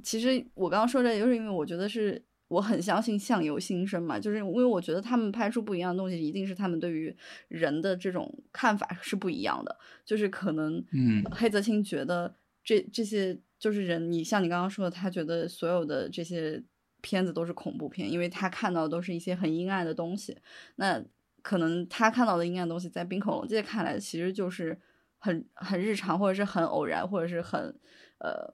[0.03, 2.23] 其实我刚刚说这，就是因为我觉得是。
[2.51, 9.79] 我很相信相由心生嘛，就是因为我觉得他们拍出不一样的东西，一定是他们对于人的这种看法是不一样的。
[10.05, 16.61] 就是可能，嗯，黑泽清觉得这这些就是人，你像你刚刚说的，他觉得所有的这些
[17.01, 20.37] 片子都是恐怖片，因为他看到的都是一些很阴暗的东西。
[20.77, 21.03] 那
[21.43, 24.79] 可能他看到的阴暗东西，在冰恐龙界看来，其实就是
[25.19, 27.75] 很很日常，或者是很偶然，或者是很
[28.19, 28.53] 呃。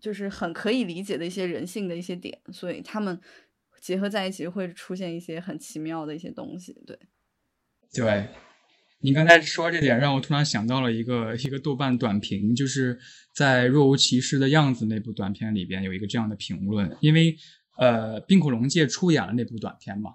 [0.00, 3.20] 就是很可以理解的一些人性的一些点，所以他们
[3.80, 6.72] 结合在一起会出现一些很奇妙的一些东西。
[6.86, 6.96] 对，
[7.92, 8.28] 对，
[9.00, 12.96] 您刚才说这点让我突然想到了一个一个豆瓣短评，就是
[13.34, 17.36] 在《若无其事的样子》那部短片里边有一个这样的评论，因为
[17.78, 20.12] 呃，冰恐龙介出演了那部短片嘛。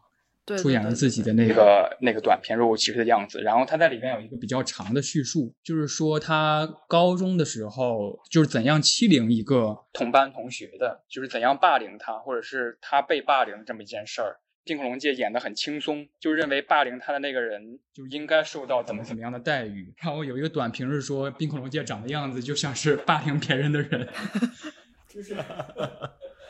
[0.57, 14.41] 出演了自己的那个那个短片《若无其事的样子》，然后他在里面有一个比较长的叙述，就是说他高中的时候就是怎样欺凌一个同班同学的，就是怎样霸凌他，或者是他被霸凌这么一件事儿。
[14.65, 19.93] 冰恐龙界演的很轻松，就认为霸凌他的那个人就应该受到怎么怎么样的待遇。
[20.01, 24.09] 然后有一个短评是说，冰恐龙界长的样子就像是霸凌别人的人，
[25.07, 25.35] 就是，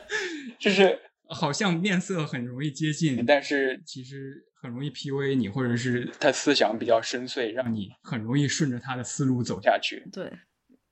[0.58, 1.00] 就是。
[1.26, 10.06] 好像面色很容易接近，但是其实很容易 PUA 你，或者是他思想比较深邃，让你很容易顺着他的思路走下去。
[10.12, 10.30] 对，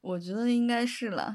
[0.00, 1.34] 我觉得应该是了。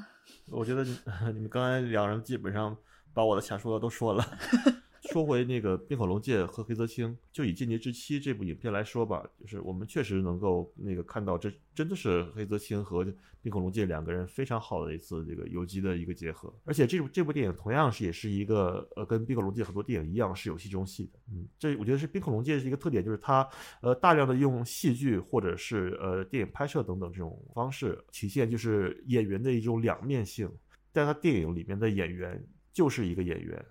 [0.52, 2.76] 我觉得你 们刚才两人基本上
[3.14, 4.38] 把我的想说的都说了。
[5.12, 13.06] 说回那个冰火龙介和黑泽清，就以《间谍之妻》这部影片来说吧，就是我们确实能够那个看到，这真的是黑泽清和
[13.42, 16.54] 冰火龙介两个人非常好的一次这个有机的一个结合。
[16.66, 21.20] 而且这部这部电影同样是也是一个呃，跟冰火龙介很多电影一样是有戏中戏的。
[21.32, 23.48] 嗯，这我觉得是冰火龙介是一个特点，就是它
[23.82, 30.52] 呃大量的用戏剧或者是呃电影拍摄等等这种方式体现，就是演员的一种两面性。
[30.92, 32.44] 在他电影里面的演员
[32.74, 33.66] 就是一个演员。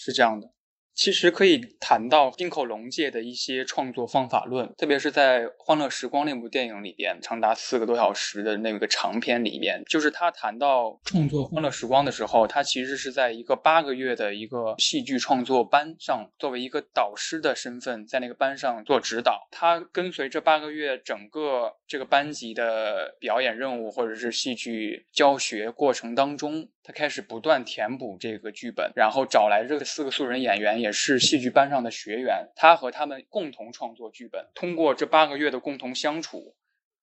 [0.00, 0.48] 是这样的。
[0.92, 19.48] 其实可以谈到冰口龙介的一些创作方法论，特别是在《欢乐时光》那部电影里边，长达四个多小时的那个长片里面，就是他谈到创作《欢乐时光》的时候，他其实是在一个八个月的一个戏剧创作班上，作为一个导师的身份，在那个班上做指导。
[19.50, 26.68] 他跟随这八个月整个这个班级的表演任务或者是戏剧教学过程当中。
[26.82, 32.48] 他开始不断填补这个剧本，然后找来这四个素人演员，也是戏剧班上的学员。
[32.56, 36.54] 他和他们共同创作剧本，通过这八个月的共同相处，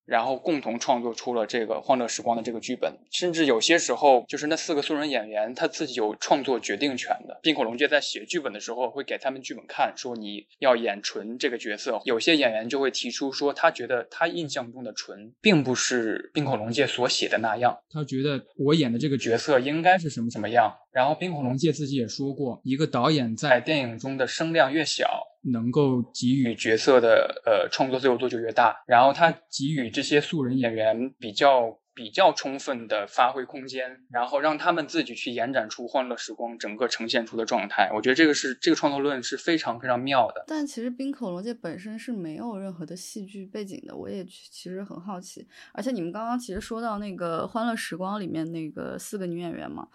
[0.08, 2.92] 然后共同创作出了这个《欢乐时光》的这个剧本。
[3.12, 7.40] 甚至有些时候，就是那四个素人演员他自己有创作决定权的。
[7.44, 12.02] 冰口龙介在写剧本的时候会给他们剧本看，说你要演纯这个角色。
[12.06, 20.74] 有些演员就会提出说，他觉得他印象中的纯并不是冰口龙介所写的那样，他觉得我演的这个角色应该是什么什么样。
[20.94, 25.28] 然后冰口龙介自己也说过，一个导演在电影中的声量越小。
[25.52, 37.90] 能够给予角色的呃创作自由度就越大，然后他给予这些素人演员比较比较充分的发挥空间，然后让他们自己去延展出《欢乐时光》整个呈现出的状态。
[37.92, 40.44] 我觉得这个是这个创作论是非常非常妙的。
[40.48, 45.48] 但其实冰口龙介本身是没有任何的戏剧背景的，我也其实很好奇。
[45.74, 49.88] 而且你们刚刚其实说到那个《欢乐时光》里面那个四个女演员嘛，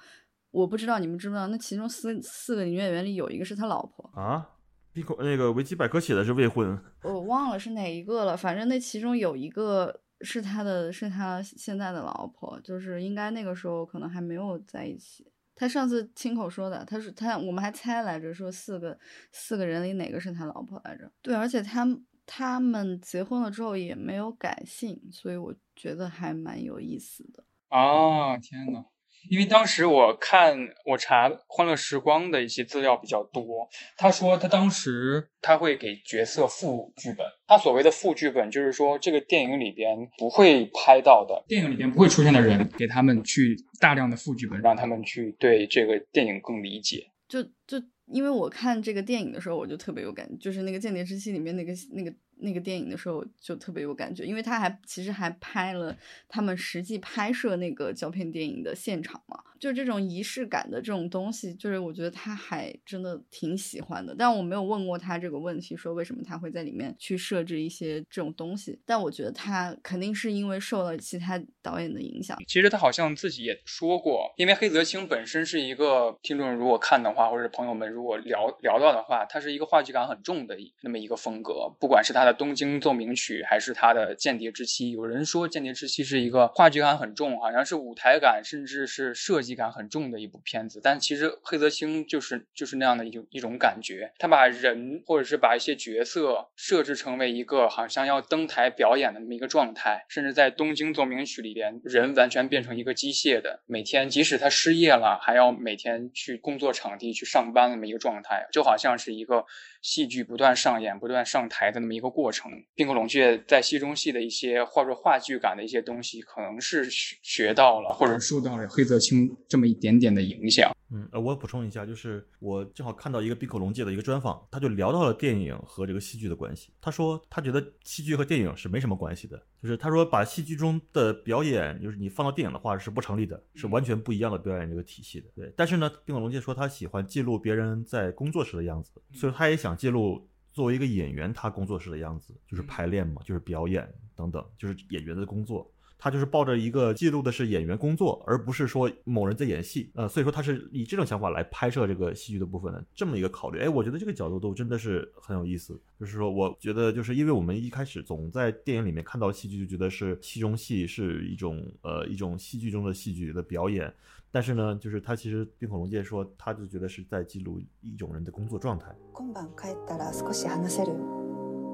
[0.50, 4.48] 我不知道你们知不知道，那其中四四个女演员里有一个是他老婆啊。
[4.92, 8.36] 闭口那个维基百科写的是未婚，我忘了是哪一个了。
[8.36, 15.26] 反正那其中有一个是他的，是他现在的老婆，就是应该那个时候可能还没有在一起。
[15.54, 18.98] 他上次亲口说的，他是他，我们还猜来着，说四个
[19.30, 21.10] 四个人里哪个是他老婆来着？
[21.22, 21.86] 对，而且他
[22.26, 27.44] 他们结婚了之后也没有改姓，所以我觉得还蛮有意思的。
[27.68, 28.84] 啊，天呐！
[29.28, 47.06] 因为当时我看我查《欢乐时光》的一些资料比较多，他说他当时他会给角色副剧本，他所谓的副剧本就是说这个电影里边不会拍到的，电影里边不会出现的人，给他们去大量的副剧本，让他们去对这个电影更理解。
[47.28, 52.12] 就就因为我看这个电影的时候，我就特别有感觉，就是那个《间谍之妻》里面那个那个。
[52.42, 55.96] 那个电影的时候就特别有感觉，因为他还其实还拍了
[56.28, 64.12] 他们实际拍摄那个胶片电影的现场嘛，就这种仪式感的这种东西，就是我觉得他还真的挺喜欢的。
[64.18, 68.76] 但我没有问过他这个问题，说为什么他会在里面去设置一些这种东西。
[68.84, 72.36] 但我觉得他肯定是因为受了其他导演的影响。
[72.48, 82.32] 其实他好像自己也说过，因为黑泽清本身是一个听众如果看的话，或者朋友们如果聊聊到的话，他是一个话剧感很重的那么一个风格，不管是他的。
[82.32, 90.80] 东京奏鸣曲还是他的间谍之妻，有人说间谍之妻是一个话剧感很重，好像是舞台感甚至是设计感很重的一部片子。
[90.82, 109.44] 但其实黑泽清就是就是那样的一种一种感觉，他把人或者是把一些角色设置成为一个好像要登台表演的那么一个状态，甚至在东京奏鸣曲里边，人完全变成一个机械的，每天即使他失业了，还要每天去工作场地去上班那么一个状态，就好像是一个
[109.82, 112.32] 戏剧不断上演、不断上台的那么一个过。
[112.32, 120.74] 程，冰口龙雀在戏中戏的一些或者话剧感的一些东西，可能是学学到了，或者受到了黑泽清这么一点点的影响。
[120.92, 126.72] 嗯，呃，我补充一下，就是我正好看到一个冰口龙介的一个专访，他就聊到了电影和这个戏剧的关系。
[126.80, 135.28] 他说他觉得戏剧和电影是没什么关系的，就是他说把戏剧中的表演，就是你放到电影的话是不成立的，是完全不一样的表演这个体系的。
[135.34, 140.28] 对，但是呢，冰口龙介说他喜欢记录别人在工作时的样子，所以他也想记录。
[140.52, 145.71] 作为一个演员，他工作时的样子就是排练嘛，就是表演等等，就是演员的工作。
[146.01, 149.89] 他就是抱着一个记录的是演员工作，而不是说某人在演戏。
[149.95, 153.59] 呃，所以说他是以这种想法来拍摄这个戏剧的部分的这么一个考虑。
[153.59, 155.79] 哎，我觉得这个角度都真的是很有意思。
[155.99, 163.91] 就是说，我觉得就是因为我们一开始总在电影里面看到戏剧，就觉得是戏中戏是一种呃一种戏剧中的戏剧的表演。
[164.29, 168.95] 但是呢，就是他其实冰口龙介说，他就觉得是在记录一种人的工作状态。
[169.15, 170.93] 今晩帰ったら少し話せる。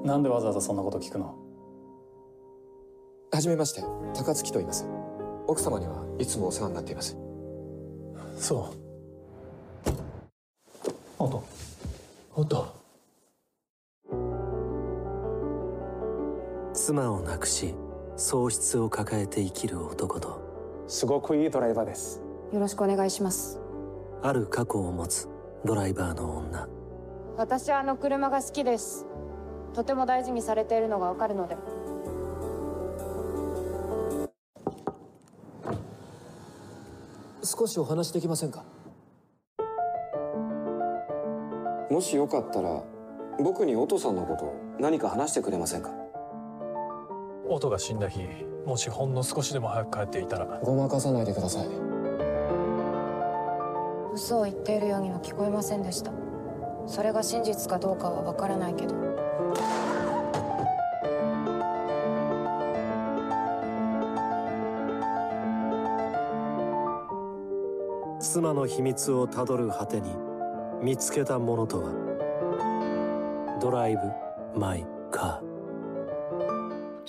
[0.04, 1.34] なんでわざわざそんなこと聞くの？
[3.31, 3.83] はじめまして、
[4.15, 4.87] 高槻と言います。
[5.47, 7.17] 奥様にはいつもお世話になっています。
[8.37, 8.73] そ
[9.85, 9.91] う。
[11.19, 11.43] おっと。
[12.35, 12.79] おっと。
[16.73, 17.75] 妻を亡くし、
[18.15, 20.41] 喪失を抱えて生きる男と。
[20.87, 22.29] すごくいいドライバーです。
[22.51, 23.59] よろしくお願いします
[24.23, 25.29] ある過去を持つ
[25.65, 26.67] ドライバーの女
[27.37, 29.05] 私はあの車が好きです
[29.73, 31.57] とても大事にされているのがわかるので
[37.51, 38.63] 少しお話できませんか？
[41.89, 42.83] もしよかったら
[43.39, 45.89] 僕に音さんのこと何か話してくれませんか？
[47.49, 48.21] 音が死んだ日
[48.67, 50.59] もしほんの少しでも早く帰っていたら。
[50.61, 51.67] ごまかさないでください。
[54.13, 56.11] 嘘を言っているようには聞こえませんでした。
[56.85, 58.93] それが真実かどうかはわからないけど
[68.31, 70.11] 妻の秘密をたどる果てに
[70.83, 73.57] 見つけたものとは？
[73.59, 75.48] ドライブ・マイ・カー。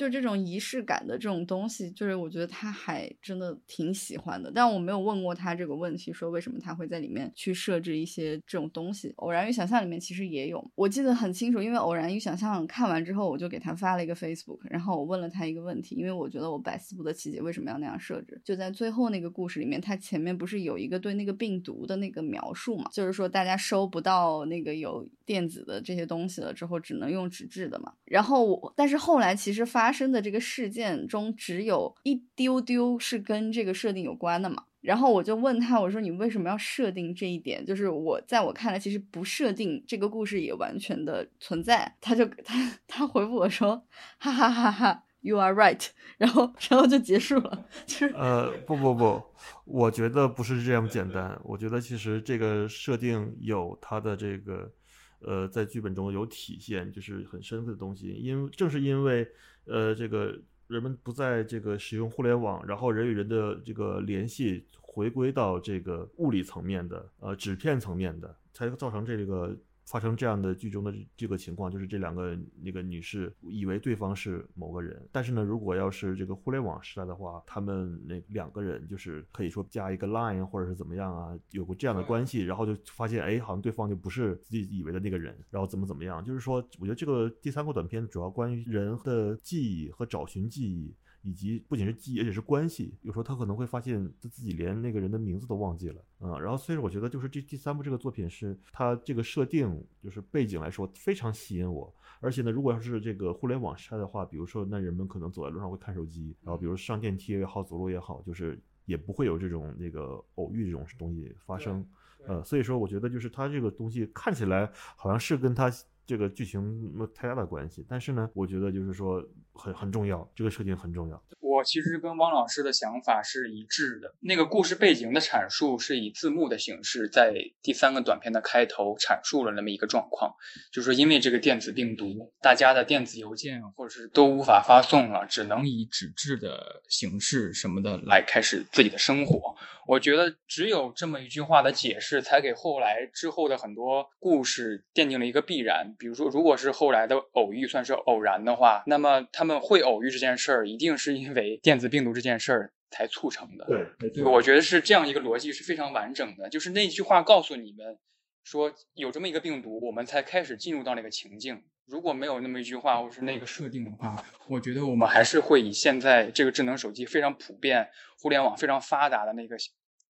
[0.00, 4.50] 就这种仪式感的这种东西，就是我觉得他还真的挺喜欢的。
[4.50, 9.12] 但我没有问过他这个问题，说为什么他会在里面去设置一些这种东西。
[9.16, 18.40] 偶然与想象里面其实也有，我记得很清楚，因为偶然与想象看完之后，我就给他发了一个 Facebook，然后我问了他一个问题，因为我觉得我百思不得其解为什么要那样设置。
[18.42, 27.92] 就在最后那个故事里面，他前面不是有一个对那个病毒的那个描述嘛，就是说大家收不到那个有电子的这些东西了之后，只能用纸质的嘛。
[28.06, 34.62] 然后我，但是后来其实发发生的这个事件中，只有一丢丢是跟这个设定有关的嘛。
[34.80, 37.66] 然后我就问他，我说你为什么要设定这一点？
[37.66, 41.92] 就是我在我看来，其实不设定这个故事也完全的存在。
[42.00, 43.84] 他就他他回复我说，
[44.20, 45.84] 哈哈哈哈，You are right。
[46.18, 47.66] 然后然后就结束了。
[47.84, 49.20] 就是呃不不不，
[49.64, 51.36] 我觉得不是这样简单。
[51.42, 54.72] 我觉得其实这个设定有它的这个
[55.18, 58.06] 呃在剧本中有体现，就是很深刻的东西。
[58.12, 59.28] 因正是因为
[59.70, 60.36] 呃这个。
[60.70, 69.52] 人们不再这个使用互联网，然后人与人的这个联系回归到这个物理层面的，呃，纸片层面的，才造成这个。
[69.90, 90.94] 发生这样的剧中的这个情况，就是这两个那个女士以为对方是某个人，但是呢，如果要是这个互联网时代的话，他们那两个人就是可以说加一个 line 或者是怎么样啊，有过这样的关系，然后就发现哎，好像对方就不是自己以为的那个人，然后怎么怎么样，就是说，我觉得这个第三部短片主要关于人的记忆和找寻记忆。
[91.22, 92.94] 以及不仅是记忆，而且是关系。
[93.02, 96.40] 有时候他可能会发现他自己连那个人的名字都忘记了，嗯。
[96.40, 101.92] 然后，所以我觉得就是这第三部这个作品是它这个设定，就是背景来说非常吸引我。
[102.20, 111.86] 而且呢，如果要是这个互联网时代的话，比如说那人们可能走在路上会看手机，然后比如上电梯也好，走路也好，就是也不会有这种那个偶遇这种东西发生。
[112.26, 115.70] 呃，所以说我觉得就是它这个东西看起来好像是跟它。
[116.06, 116.60] 这个剧情
[116.92, 119.24] 没太大的关系，但是呢，我觉得就是说
[119.60, 121.22] 很很重要，这个设定很重要。
[121.40, 124.14] 我其实跟汪老师的想法是一致的。
[124.20, 130.32] 那个故事背景的阐述是以字幕的形式，在第三个短片的开头阐述了那么一个状况，
[130.72, 139.56] 就是因为这个电子病毒，大家的电子邮件或者是都无法发送了，只能以纸质的形式什么的来开始自己的生活。
[139.86, 145.96] 我觉得只有这么一句话的解释，才给后来之后的很多故事奠定了一个必然。
[145.98, 153.66] 比如说，如果是后来的偶遇算是偶然的话，那么他们会偶遇这件事儿，一定是因为电子病毒这件事儿才促成的。
[153.98, 156.48] 对，我觉得是这样一个逻辑是非常完整的。
[156.48, 157.98] 就是那句话告诉你们
[158.44, 161.62] 说有这么一个病毒，我们才开始进入到那个情境。
[161.86, 167.88] 如果没有那么一句话，或是那个设定的话，我觉得我们还是会以现在这个智能手机非常普遍、
[168.20, 169.56] 互联网非常发达的那个。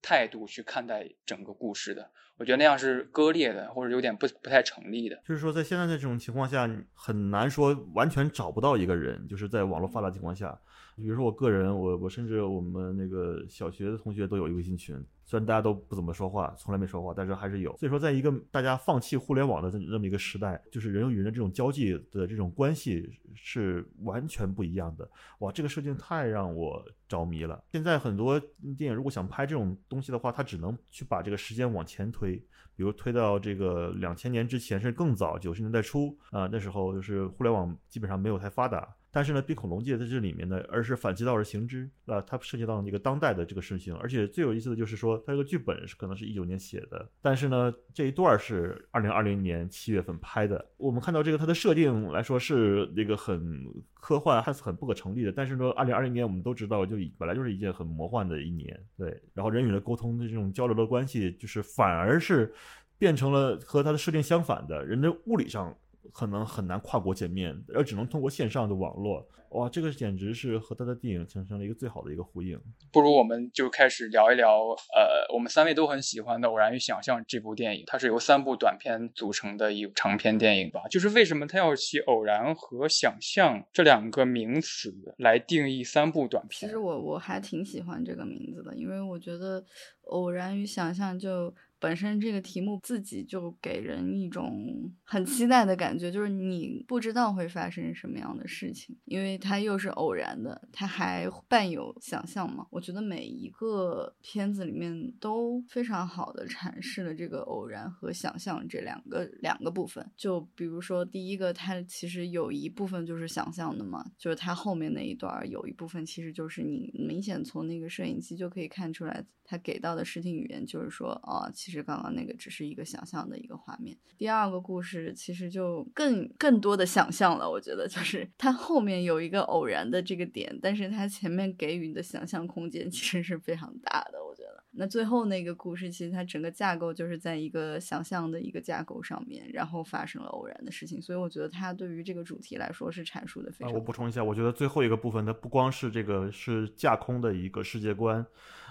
[0.02, 5.16] 态度去看待整个故事的，我觉得那样是割裂的，或者有点不不太成立的。
[5.26, 10.58] 就是说，在现在的这种情况下，很难说完全找不到一个人，就是在网络发达情况下。
[11.00, 14.94] 比如说我个人，我我甚至我们那个小学的同学都有一个微信群，
[15.24, 17.76] 虽然大家都不怎么说话，从来没说话，但是还是有。
[17.76, 25.08] 所以说，在一个大家放弃互联网的这么一个时代，就是人与人的这种交际的这种关系是完全不一样的。
[25.38, 27.62] 哇，这个设定太让我着迷了。
[27.72, 28.38] 现在很多
[28.76, 32.36] 电影如果想拍这种东西的话，它只能去把这个时间往前推，
[32.76, 38.96] 比如推到这个两千年之前，甚至更早，九十年代初啊，那时候就是互联网基本上没有太发达。
[39.12, 50.64] 但是呢，冰恐龙界在这里面呢，而是反其道而行之啊，它涉及到一个当代的这个事情，而且最有意思的就是说，它这个剧本是可能是一九年写的，但是呢，这一段是二零二零年七月份拍的。
[50.76, 59.20] 我们看到这个它的设定来说是那个很科幻还是很不可成立的，但是说二零二零年我们都知道，就本来就是一件很魔幻的一年，对。
[59.34, 62.54] 然后人与人沟通的这种交流的关系，就是反而是
[62.96, 65.76] 变成了和它的设定相反的，人的物理上。
[66.12, 69.26] 可能很难跨国见面，而只能通过线上的网络。
[69.50, 72.56] 哇，这个简直是和他的电影形成了一个最好的一个呼应。
[72.92, 74.60] 不如我们就开始聊一聊，
[74.94, 77.82] 呃，我们三位都很喜欢的《偶然与想象》这部电影。
[77.84, 80.82] 它是由三部短片组成的一长篇电影吧？
[80.88, 86.68] 就是为什么它要起“偶然”和“想象”这两个名词来定义三部短片？
[86.68, 89.64] 其实我我还挺喜欢这个名字的，因为我觉得
[90.06, 91.52] “偶然与想象”就。
[91.80, 102.66] 本身这个题目自己就给人一种很期待的感觉，就是你不知道会发生什么样的事情，因为它又是偶然的，它还伴有想象嘛。
[102.70, 110.06] 我觉得每一个片子里面都非常好的阐释了这个偶然和想象这两个两个部分。
[110.14, 123.96] 就比如说第一个，它其实有一部分就是想象的嘛，就是它后面那一段有一部分其实就是你明显从那个摄影机就可以看出来，它给到的视听语言就是说啊，其实刚刚那个只是一个想象的一个画面。
[124.18, 134.64] 第二个故事其实就更更多的想象了，我觉得就是它后面有一个偶然的这个点，但是它前面给予你的想象空间其实是非常大的，我觉得。
[134.72, 143.72] 那最后那个故事其实它整个架构就是在一个想象的一个架构上面，然后发生了偶然的事情，所以我觉得它对于这个主题来说是阐述的非常。
[143.72, 148.26] 我补充一下，我觉得最后一个部分它不光是这个是架空的一个世界观，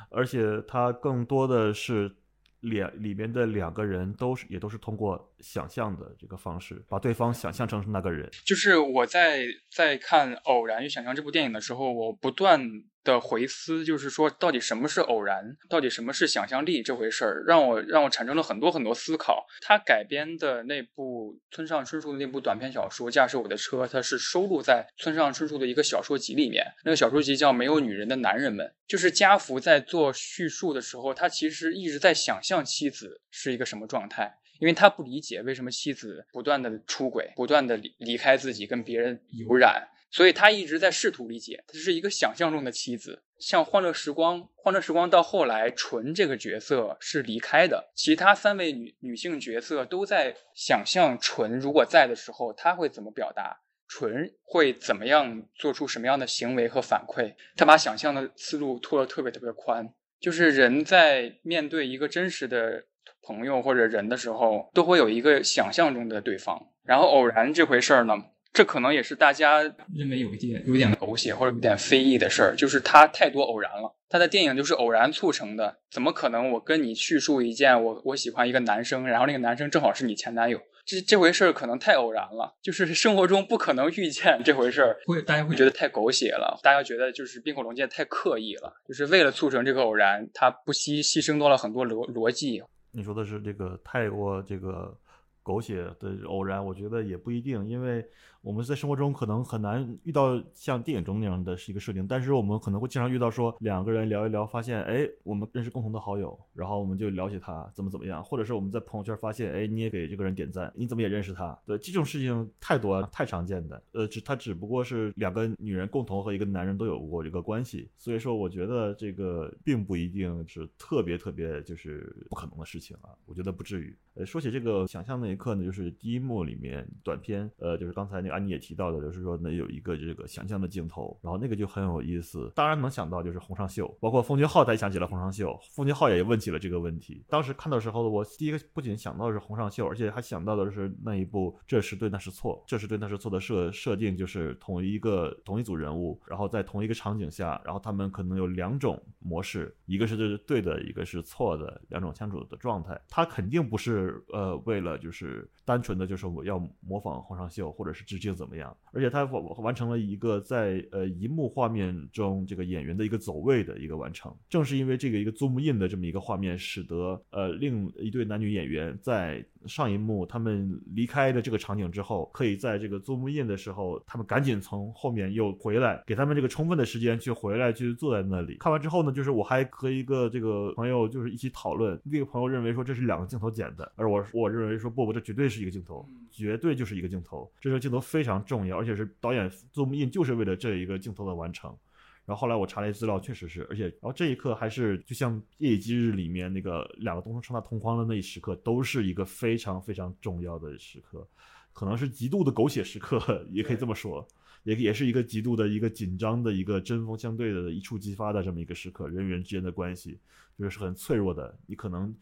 [0.10, 2.18] 而且它更多的是。
[2.62, 8.30] 两里面的两个人都是也都是通过想象的这个方式，把对方想象成是那个人。
[8.46, 12.84] 就是我在在看《偶然与想象》这部电影的时候，我不断。
[13.10, 15.58] 的回思，就是说，到底什么是偶然？
[15.68, 16.84] 到底什么是想象力？
[16.84, 19.46] 这回事儿让我让我产生了很多很多思考。
[19.62, 26.66] 他改编的那部村上春树的那部短篇小说《驾驶我的车》，它是收录在村上春树的一个小说集里面。
[26.86, 28.66] 那个小说集叫《没有女人的男人们》。
[28.88, 39.88] 就是家福在做叙述的时候，他其实一直在想象妻子是一个什么状态，因为他不理解为什么妻子不断的出轨，不断的离离开自己，跟别人有染。
[40.12, 43.24] 所以他一直在试图理解，他是一个想象中的妻子。
[43.38, 57.34] 像《欢乐时光》，《欢乐时光》到后来，纯这个角色是离开的，其他三位女女性角色都在想象纯如果在的时候，他会怎么表达，纯会怎么样做出什么样的行为和反馈。
[57.56, 62.84] 他把想象的思路拖得特别特别宽，就是人在面对一个真实的
[63.22, 66.68] 朋友或者人的时候，都会有一个想象中的对方。
[66.84, 68.16] 然后偶然这回事儿呢？
[68.52, 69.62] 这可能也是大家
[69.94, 73.96] 认为有一点有点狗血或者有点非议的事儿，就是它太多偶然了。
[74.10, 76.50] 他的电影就是偶然促成的，怎么可能？
[76.54, 92.64] 我跟你叙述一件我我喜欢一个男生，然后那个男生正好是你前男友，这这回事儿可能太偶然了，就是生活中不可能遇见这回事儿，会大家会觉得太狗血了，大家觉得就是冰火龙界太刻意了，就是为了促成这个偶然，他不惜牺牲多了很多逻逻辑。
[92.92, 94.98] 你说的是这个太过这个
[95.44, 98.04] 狗血的偶然，我觉得也不一定，因为。
[98.42, 111.58] 我们在生活中可能很难遇到像电影中那样的是一个设定，但是我们可能会经常遇到说两个人聊一聊，发现哎，我们认识共同的好友，然后我们就了解他怎么怎么样，或者是我们在朋友圈发现哎，你也给这个人点赞，你怎么也认识他？
[111.66, 123.94] 对，这种事情太多太常见的，呃，只他只不过是两个女人共同和一个男人都有过这个关系，所以说我觉得这个并不一定是特别特别就是不可能的事情啊，我觉得不至于。
[124.16, 128.29] 呃，说起这个想象那一刻呢，就是第一幕里面短片，呃，就是刚才那。
[128.30, 132.52] 安妮也提到的，就是说呢，有一个这个想象的镜头，然后那个就很有意思。
[132.56, 135.60] 当然能想到就是洪尚秀，包括奉俊昊，他也想起了洪尚秀。
[135.72, 137.24] 奉俊昊也问起了这个问题。
[137.28, 153.00] 当时看到时候，我第一个不仅想到的是洪尚秀，而且还想到的是那一部《这是对那是错》，这是对那是错的设设定，就是同一个同一组人物，然后在同一个场景下，然后他们可能有两种模式，一个是对的，一个是错的，两种相处的状态。
[153.08, 158.18] 他肯定不是呃为了就是单纯的就是我要模仿洪尚秀，或者是致。
[158.18, 158.76] 敬怎么样？
[158.94, 164.34] 而且他完完成了一个在呃一幕画面中这个演员的一个走位的一个完成。
[164.50, 178.56] 正是因为这个一个 zoom in 的这么一个画面，使得呃另一对男女演员在上一幕他们离开的这个场景之后，可以在这个 zoom in 的时候，他们赶紧从后面又回来，给他们这个充分的时间去回来去坐在那里。
[178.56, 188.00] 看完之后呢，就是我还和一个这个朋友就是一起讨论，那个朋友认为说这是两个镜头剪的，而我我认为说不不，这绝对是一个镜头，绝对就是一个镜头，这个镜头。
[188.00, 191.78] 非常重要，而且是导演 zoom in 就是为了这一个镜头的完成。
[192.26, 201.28] 然后后来我查了一些资料，确实是，而且然后这一刻还是就像《夜以继日》里面那个两个东升称他同框的那一时刻，都是一个非常非常重要的时刻，
[201.74, 204.28] 可能是极度的狗血时刻，也可以这么说，
[204.62, 210.20] 也也是一个极度的一个紧张的一个针锋相对的一触即发的这么一个时刻，人与人之间的关系
[210.56, 212.16] 就是很脆弱的，你可能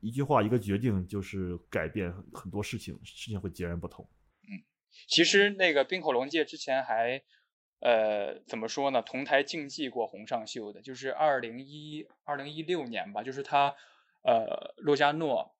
[0.00, 4.06] 一句话一个决定就是改变很多事情，事情会截然不同。
[5.06, 7.22] 其实那个冰火龙界之前还，
[7.80, 9.02] 呃，怎么说呢？
[9.02, 13.76] 同台竞技过洪尚秀的，就是二零一二零一六年吧，就是他，
[14.22, 15.54] 呃，洛迦诺，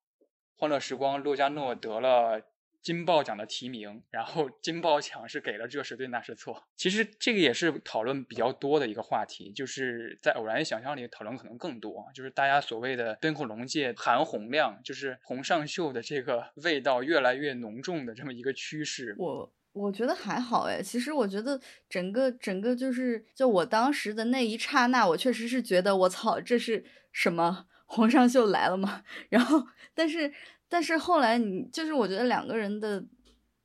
[0.56, 2.42] 欢乐时光，洛迦诺得了。
[2.80, 6.64] 金豹奖的提名，然后 金豹奖是给了这是对那是错。
[6.76, 19.14] 其实这个也是讨论比较多的一个话题，就是在偶然想象里讨论可能更多，就是大家所谓的边口龙界含红量，就是洪尚秀的这个味道越来越浓重的这么一个趋势。
[19.18, 29.02] 我我觉得还好哎，其实我觉得整个整个就是就我当时的那一刹那，我确实是觉得我操，这是什么洪尚秀来了吗？
[29.28, 30.32] 然后但是。
[30.68, 33.04] 但是后来你就是我觉得两个人的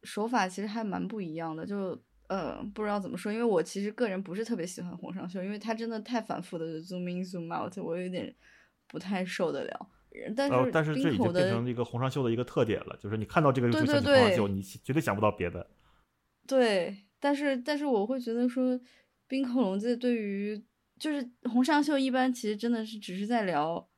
[0.04, 8.34] 手法其实还蛮不一样的，就呃不知道怎么说，因为我其实个人不是特别喜欢洪尚秀，因为他真的太反复的 zoom in zoom out，我有点
[8.88, 9.89] 不太受得了。
[10.36, 15.66] 但是呃，但是这已经变冰口的成一个红上秀的一个特点了，就是你看到这个就对想起对对绝对想不到别的。
[16.45, 18.80] 对，但是但是我会觉得说，
[19.28, 20.64] 冰口龙介对于
[20.99, 23.89] 就是红上秀一般其实真的是只是在聊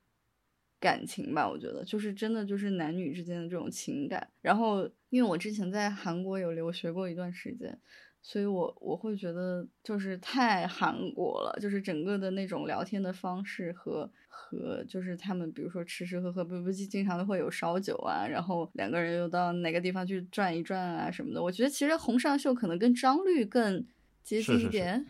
[0.79, 4.27] 感情吧，我觉得就是真的就是男女之间的这种情感。
[4.41, 7.79] 然后因为我之前在韩国有留学过一段时间，
[8.21, 21.41] 所以我我会觉得就是太韩国了，就是整个的那种聊天的方式和和就是他们比如说吃吃喝喝，不不经常都会有烧酒啊，然后两个人又到哪个地方去转一转啊什么的。
[21.41, 23.85] 我觉得其实洪尚秀可能跟张律更
[24.23, 25.05] 接是是是近一点。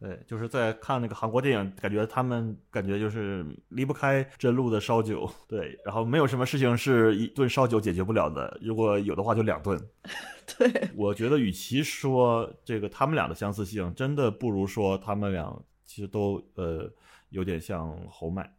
[0.00, 9.78] 对，就是在看那个韩国电影，感觉他们感觉就是离不开真露的烧酒， 对，然后没有什么事情是一顿烧酒解决不了的，如果有的话就两顿。
[10.58, 16.90] 对，我觉得与其说这个他们俩的相似性，真的不如说他们俩其实都呃
[17.28, 18.54] 有点像侯麦。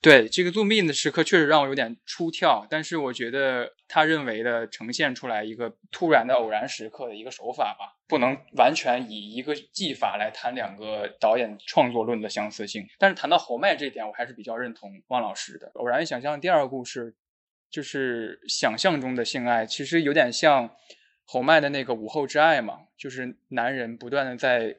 [0.00, 2.64] 对这个录命的时刻，确实让我有点出跳。
[2.70, 12.86] 但是我觉得他认为的呈现出来一个突然的偶然时刻的一个手法吧，不能完全以一个技法来谈两个导演创作论的相似性。
[12.98, 15.70] 但是谈到侯麦这点，我还是比较认同汪老师的。
[15.74, 17.16] 偶然想象第二个故事，
[17.70, 20.70] 就是想象中的性爱，其实有点像
[21.24, 24.76] 侯麦的那个午后之爱嘛，就是男人不断的在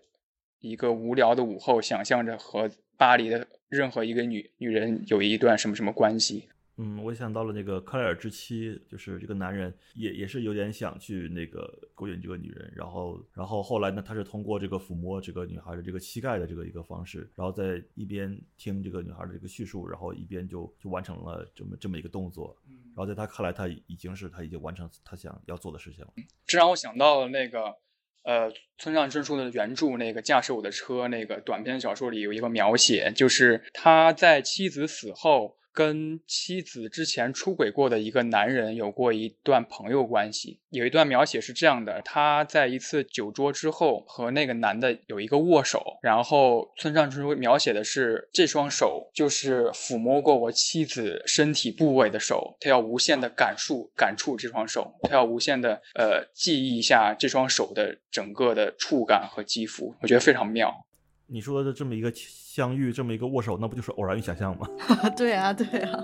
[0.60, 6.50] 一个无聊的午后，想象着和巴黎的任何一个女女人有一段什么什么关系。
[6.82, 26.14] 嗯，我想到了那个克莱尔之妻，就是这个男人也也是有点想去那个勾引这个女人，然后然后后来呢，他是通过这个抚摸这个女孩的这个膝盖的这个一个方式，然后在一边听这个女孩的这个叙述，然后一边就就完成了这么这么一个动作，然后在他看来，他已经是他已经完成他想要做的事情了。
[26.46, 27.76] 这让我想到了那个
[28.24, 35.59] 呃村上春树的原著那个驾驶我的车那个短篇小说里有一个描写，就是他在妻子死后。
[35.80, 60.86] 跟妻子之前出轨过的一个男人有过一段朋友关系，有一段描写是这样的：他在一次酒桌之后和那个男的有一个握手，然后村上春树描写的是这双手就是抚摸过我妻子身体部位的手，他要无限的感触感触这双手，他要无限的呃记忆一下这双手的整个的触感和肌肤，我觉得非常妙。
[61.32, 64.68] 你说的这么一个相遇，这么一个握手，那不就是偶然与想象吗？
[65.16, 66.04] 对啊，对啊。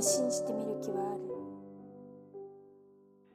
[0.00, 1.20] 信じてみる気はある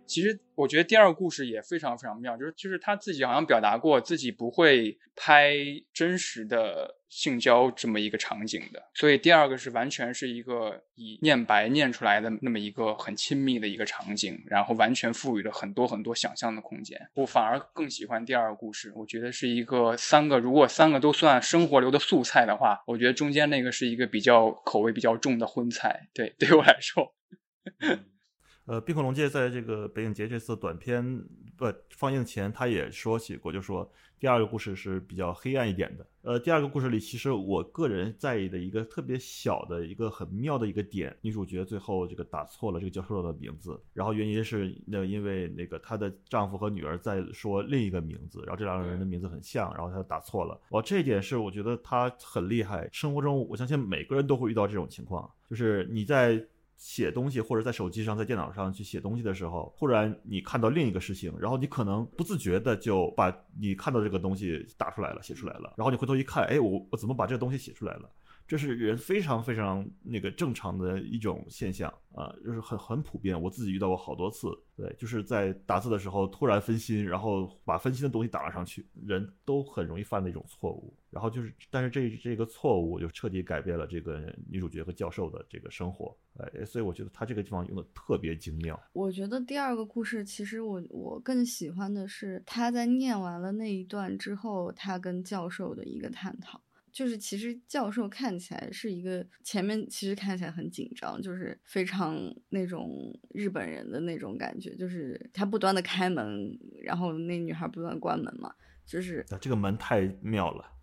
[0.08, 5.56] 其实我觉得第二个故事也非常非常妙，就是就是他自己好像表达过自己不会拍
[5.94, 17.01] 真实的 性交这么一个场景的，所以第二个是完全是一个以念白念出来的那么一个很亲密的一个场景，然后完全赋予了很多很多想象的空间。
[17.15, 26.09] 我反而更喜欢第二个故事，我觉得是一个三个，如果三个都算生活流的素菜的话，我觉得中间那个是一个比较口味比较重的荤菜。
[26.13, 27.15] 对，对我来说。
[28.67, 31.25] 呃，冰口龙介在这个北影节这次短片
[31.57, 33.89] 不放映前，他也说起过，就说
[34.19, 36.05] 第二个故事是比较黑暗一点的。
[36.23, 50.61] 呃，第二个故事里，其实我个人在意的一个特别小的一个很妙的一个点，女主角最后这个打错了这个教授的名字，然后原因是那因为那个她的丈夫和女儿在说另一个名字，然后这两个人的名字很像，然后她打错了。
[50.71, 52.89] 哇，这一点是我觉得她很厉害。
[52.91, 56.45] 生活中，我相信每个人都会遇到这种情况，就是你在。
[56.77, 68.11] 写东西或者在手机上、在电脑上去写东西的时候，忽然你看到另一个事情，然后你可能不自觉的就把你看到这个东西打出来了、写出来了，然后你回头一看，哎，我我怎么把这个东西写出来了？
[68.49, 73.41] 这是人非常非常那个正常的一种现象啊，就是很很普遍。
[73.43, 74.47] 我自己遇到过好多次，
[74.77, 80.97] 对，就是在打字的时候突然分心，然后把分心的东西打了上去，人都很容易犯的一种错误。
[81.17, 88.79] 然后就是，但是这这个错误就彻底改变了这个女主角和教授的这个生活，哎，所以我觉得他这个地方用的特别精妙。
[88.93, 96.61] 我觉得第二个故事，其实我我更喜欢的是他在念完了那一段之后，他跟教授的一个探讨。
[96.93, 102.19] 就是其实教授看起来是一个前面其实看起来很紧张，就是非常
[102.51, 108.55] 那种日本人的那种感觉，就是他不断的开门，然后那女孩不断关门嘛，
[108.87, 110.76] 就是这个门太妙了。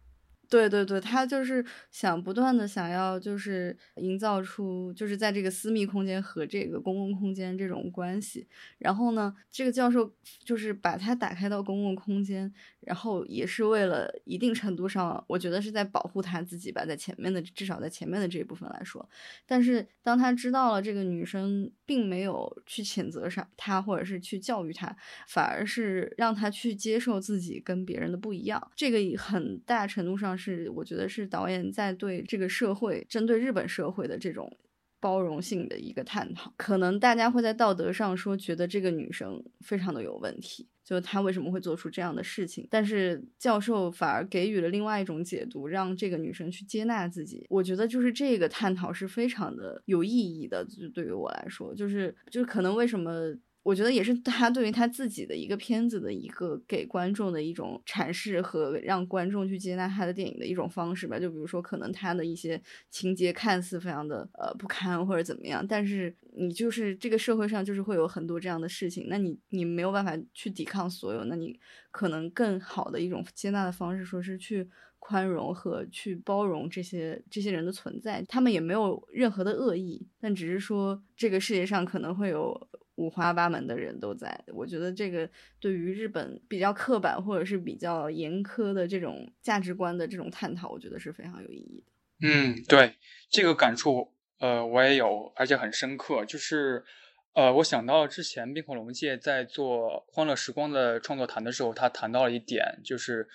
[0.54, 8.48] 对对对，他就是想不断的想要，就是营造出就是在这个私密空间和这个公共空间这种关系。
[8.78, 10.14] 然后呢，这个教授
[10.46, 19.10] 就是把它打开到公共空间，然后也是为了一定程度上，我觉得是在保护他自己吧，在前面的至少在前面的这一部分来说。
[19.48, 24.96] 但是当他知道了这个女生并没有去谴责上他，或者是去教育他，
[25.28, 30.70] 反而是让他去接受自己跟别人的不一样，这个很大程度上是。
[30.72, 34.58] 我觉得是导演在对这个社会，针对日本社会的这种
[35.00, 36.54] 包容性的一个探讨。
[36.58, 42.68] 可能大家会在道德上说，觉得这个女生非常的有问题，就她为什么会做出这样的事情？
[42.70, 47.46] 但是教授反而给予了另外一种解读，让这个女生去接纳自己。
[47.50, 50.66] 我觉得就是这个探讨是非常的有意义的。
[50.66, 53.36] 就对于我来说，就是就是可能为什么。
[53.64, 61.18] 我觉得也是他对于他自己的一个片子的一个给观众的一种阐释和让观众去接纳他的电影的一种方式吧。
[61.18, 71.58] 就比如说，可能他的一些情节看似非常的呃不堪或者怎么样，但是你就是这个社会上就是会有很多这样的事情，那你你没有办法去抵抗所有，那你
[71.90, 74.68] 可能更好的一种接纳的方式，说是去
[75.00, 82.70] 宽容和去包容这些这些人的存在，他们也没有任何的恶意，但只是说这个世界上可能会有。
[82.96, 85.28] 五花八门的人都在，我觉得这个
[85.60, 91.92] 对于日本比较刻板或者是比较严苛的这种价值观的这种探讨，我觉得是非常有意义的。
[92.22, 92.94] 嗯，对，
[93.32, 96.24] 这个感触，呃，我也有，而且很深刻。
[96.24, 96.86] 就是，
[97.34, 103.28] 呃，我想到之前冰火龙介在做《欢乐时光》的创作谈的时候，他谈到了一点，就是，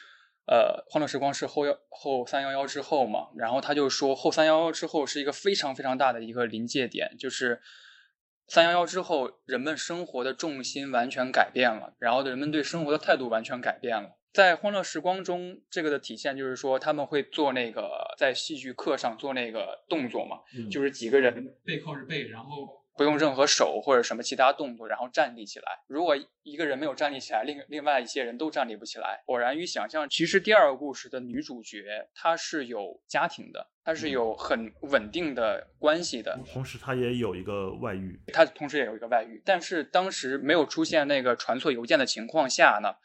[0.47, 7.61] 呃，《欢乐时光》是后幺后三幺幺之后嘛，然后他就说后三幺幺之后是一个非常非常大的一个临界点，就是。
[8.49, 14.17] 三幺幺之后，人们生活的重心完全改变了，然后人们对生活的态度完全改变了。
[14.33, 20.39] 在欢乐时光中，这个的体现就是说，他们会做那个在戏剧课上做那个动作嘛，
[20.71, 22.78] 就是几个人背靠着背，然后。
[22.99, 25.85] 不用任何手或者什么其他动作，然后站立起来。
[25.87, 29.23] 如果一个人没有站立起来，另另外一些人都站立不起来。
[29.27, 39.41] 偶然与想象，其实第二个故事的女主角她是有家庭的，她是有很稳定的关系的，同时她也有一个外遇，她同时也有一个外遇。
[39.45, 42.97] 但是当时没有出现那个传错邮件的情况下呢，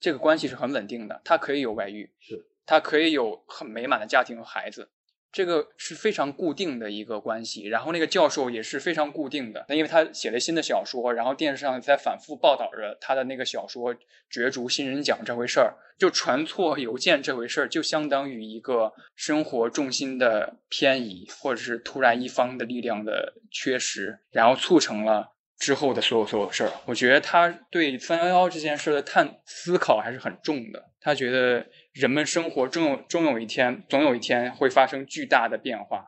[0.00, 4.90] 这个关系是很稳定的，她可以有外遇，是她可以有很美满的家庭和孩子。
[5.34, 9.66] 这个是非常固定的一个关系，然后那个教授也是非常固定的。
[9.68, 13.92] 那因为他写了新的小说，然后电视上在反复报道着他的那个小说
[14.30, 26.70] 角逐新人奖这回事儿，就传错邮件这回事儿，就相当于一个生活重心的偏移，或者是突然一方的力量的缺失，然后促成了之后的所有所有事儿。
[26.84, 31.66] 我觉得他对三幺幺这件事的探思考还是很重的，他觉得。
[31.94, 36.04] 人们生活终有终有一天，总有一天会发生巨大的变化，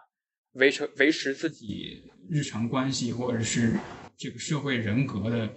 [0.54, 3.78] 维持维持自己日常关系或者是
[4.16, 5.48] 这个社会人格的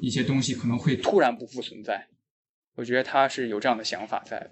[0.00, 2.08] 一些东西可能会突然不复存在。
[2.76, 4.50] 我觉得他是有这样的想法在的。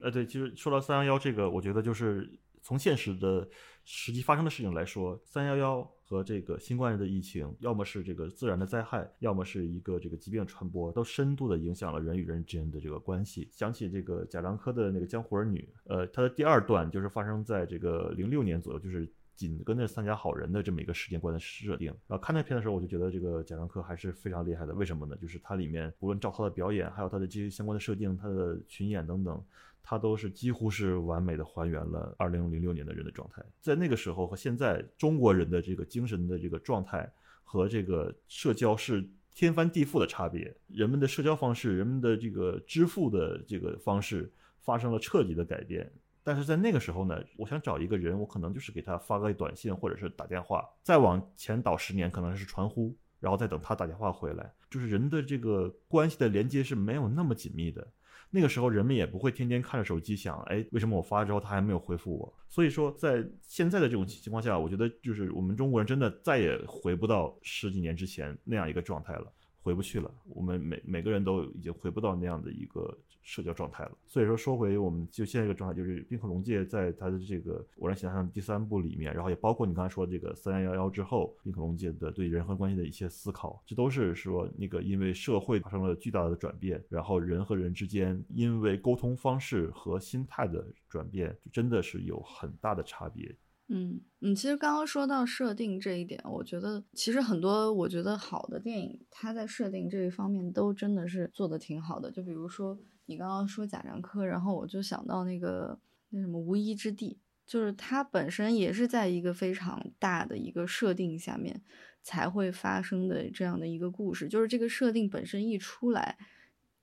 [0.00, 2.28] 呃，对，其实说到三幺幺这个，我觉得就是
[2.60, 3.48] 从现实的
[3.84, 5.88] 实际发生的事情来说，三幺幺。
[6.12, 13.48] 和这个新冠的疫情，要么是这个自然的灾害，要么是一个这个疾病传播，都深度的影响了人与人之间的这个关系。
[13.50, 21.86] 想起这个贾樟柯的那个《江湖儿女》，呃，它的第二段就是发生在这个零六年左右，就是紧跟着三家好人的这么一个时间观的设定。
[22.06, 24.74] 然后看那片的时候，我就觉得这个贾樟柯还是非常厉害的。
[24.74, 25.16] 为什么呢？
[25.16, 29.42] 就是它里面无论赵涛的表演，还有他的这些相关的设定，他的群演等等，
[29.82, 33.42] 他都是几乎是完美的还原了二零零六年的人的状态。
[33.60, 37.10] 在那个时候和现在中国人的这个精神的这个状态
[37.44, 39.08] 和这个社交是。
[39.34, 44.30] 天翻地覆的差别，人们的社交方式，人们的这个支付的这个方式
[44.60, 45.90] 发生了彻底的改变。
[46.22, 57.88] 但是在那个时候呢，我想找一个人，我可能就是给他发个短信或者是打电话，再往前倒十年，可能是传呼，然后再等他打电话回来，就是人的这个关系的连接是没有那么紧密的。
[58.34, 62.34] 那个时候人们也不会天天看着手机想，哎，为什么我发了之后他还没有回复我？
[62.48, 69.32] 所以说，在现在的这种情况下，我觉得就是我们中国人真的再也回不到十几年之前那样一个状态了。
[69.62, 73.92] 回不去了，我们每每个人都已经回不到那样的一个社交状态了。
[74.06, 93.32] 所以说，说回我们就现在这个状态，就是冰河龙界在他的这个《偶然想象》第三部里面，然后也包括你刚才说这个三幺幺之后，冰河龙界的对人和关系的一些思考，这都是说那个因为社会发生了巨大的转变，然后人和人之间因为沟通方式和心态的转变，真的是有很大的差别。
[93.74, 102.10] 嗯嗯，其实刚刚说到设定这一点，我觉得其实很多我觉得好的电影，它在设定这一方面都真的是做的挺好的。
[102.10, 105.78] 就比如说你刚刚说贾樟柯，然后我就想到那个
[106.10, 107.18] 那什么《无依之地》，
[107.50, 111.62] 就是它本身也是在一个非常大的一个设定下面
[112.02, 116.18] 才会发生的这样的一个故事，就是这个设定本身一出来，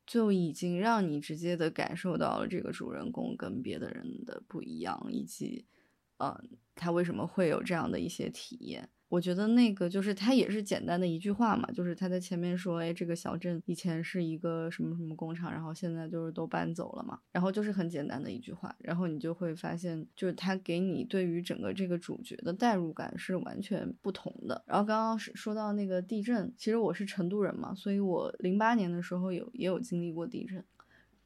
[0.07, 5.65] 就已经让你直接的感受到了这个主人公跟别的人的不一样，以及。
[6.19, 8.89] 嗯，他为什么会有这样的一些体验？
[9.09, 24.63] 我觉得那个就是他也是简单的一句话嘛，就是他在前面说，哎，这个小镇以前是一个什么什么工厂，然后现在就是都搬走了嘛，然后就是很简单的一句话，然后你就会发现，就是他给你对于整个这个主角的代入感是完全不同的。
[24.67, 30.63] 然后刚刚是说到那个地震，其实我是成都人嘛，所以我零八年的时候有也有经历过地震。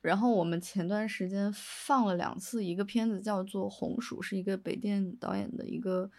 [0.04, 6.12] 然后我们前段时间放了两次一个片子，叫做《红薯》，是一个北电导演的一个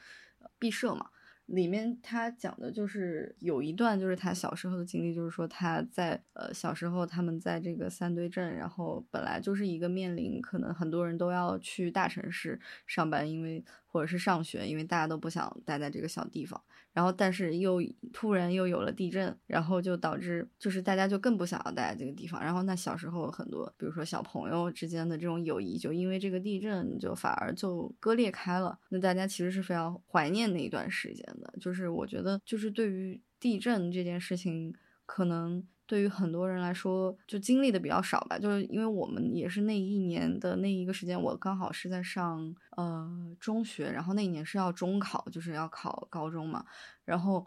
[0.59, 1.11] 毕设嘛。
[1.47, 16.59] 里面他讲的就是有一段，就是他小时候的经历，就是说他在呃小时候他们在这个三堆镇，然后本来就是一个面临可能很多人都要去大城市上班，因为或者是上学，因为大家都不想待在这个小地方。
[16.95, 17.82] 然后，但是又
[18.12, 22.40] 突然又有了地震，然后就导致就是大家就更不想要待在这个地方。
[22.40, 28.78] 然后那小时候很多，比如说小朋友之间的这种友谊，就因为这个地震就反而就割裂开了。
[28.88, 31.53] 那大家其实是非常怀念那一段时间的。
[31.61, 34.72] 就是我觉得，就是对于地震这件事情，
[35.05, 35.66] 可能。
[35.87, 46.64] 对于很多人来说，就经历的比较少吧，就是因为我们也是那一年的那一个时间，我刚好是在上呃中学，然后那一年是要中考，就是要考高中嘛，
[47.05, 47.47] 然后。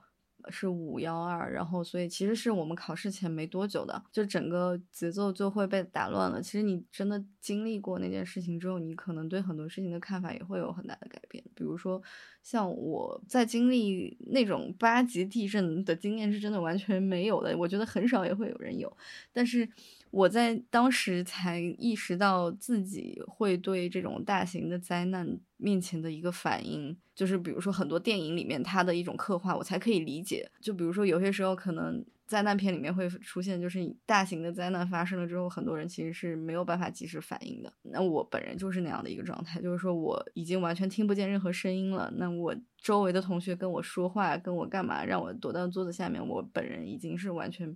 [0.49, 6.41] 是五幺二，然后所以其实是我们考试前没多久的，就整个节奏就会被打乱了。
[6.41, 11.43] 其实你真的经历过那件事情之后，你可能对很多事情的看法也会有很大的改变。
[11.53, 12.01] 比如说，
[12.43, 18.95] 像我在经历那种八级地震的经验是真的完全没有的，我觉得很少也会有人有，
[19.31, 19.67] 但是。
[20.09, 30.49] 我在当时才意识到自己会对这种大型的灾难面前的一个反应，就是比如说很多电影里面它的一种刻画，我才可以理解。
[30.61, 37.73] 就比如说有些时候可能灾难片里面会出现，就是大型的灾难发生了之后，很多人其实是没有办法及时反应的。
[37.83, 42.13] 那我本人就是那样的一个状态，就是说我已经完全听不见任何声音了。
[42.17, 47.75] 那我周围的同学跟我说话，跟我干嘛，让我躲到桌子下面，我本人已经是完全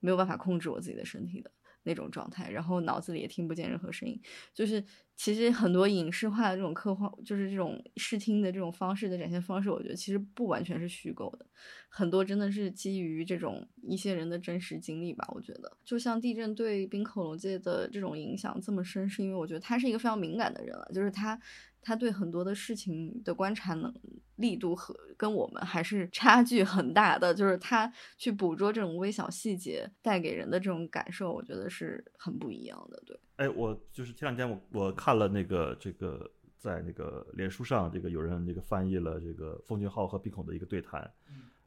[0.00, 1.50] 没有办法控制我自己的身体的。
[1.84, 4.20] 那种状态，然后脑子里也听不见任何声音，
[4.54, 4.84] 就是
[5.16, 11.46] 其实很多影视化的这种刻画，就是这种视听的这种方式的展现方式，我觉得其实不完全是虚构的，
[11.88, 15.26] 很多真的是基于这种一些人的真实经历吧。
[15.34, 21.38] 我觉得，就像地震对冰恐龙界的这种影响这么深，是因为我觉得他是一个非常敏感的人了，就是他。
[21.82, 23.92] 他对很多的事情的观察能
[24.36, 33.02] 力度和跟我们还是 差距很大的，就是他去捕捉这种微小细节带给人的这种感受，我觉得是很不一样的。
[33.04, 41.10] 对，哎，我就是前两天我我看了那个这个在那个脸书上，这个有人这个翻译了这个奉俊昊和冰孔的一个对谈，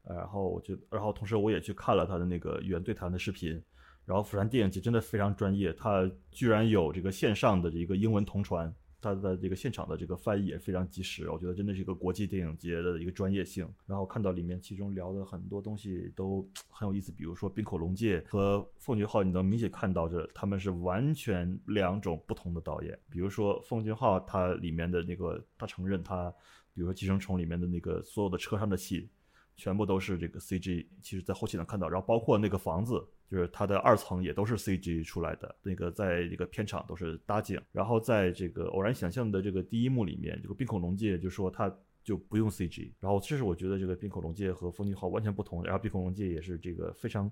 [0.08, 3.62] 然后我就然后同时我也去看了他的那个原对谈的视频，
[4.06, 8.74] 然后釜山电影节真的非常专业，他居然有这个线上的一个英文同传。
[9.02, 13.68] 他的这个现场的这个翻译也非常及时，我觉得真的是一个国际电影节的一个专业性。
[13.86, 22.98] 然后看到里面其中聊的很多东西都很有意思，比如说冰口龙介和奉俊昊，你能明显看到这他们是完全两种不同的导演。
[23.10, 26.34] 比如说奉俊昊，他里面的那个他承认他，
[26.74, 29.10] 比如说《寄生虫》里面的那个所有的车上的戏。
[29.58, 35.56] 全部都是这个 CG，其实，在后期能看到，然后包括那个房子，就是它的二层也都是 CG 出来的。
[35.62, 41.74] 那个在这个片场都是搭景，然后在这个偶然想象的这个第一幕里面，这个冰口龙介就说他
[42.04, 47.32] 就不用 CG，然后这是我觉得这个冰口龙介和风景画完全不同，然后冰口龙介也是这个非常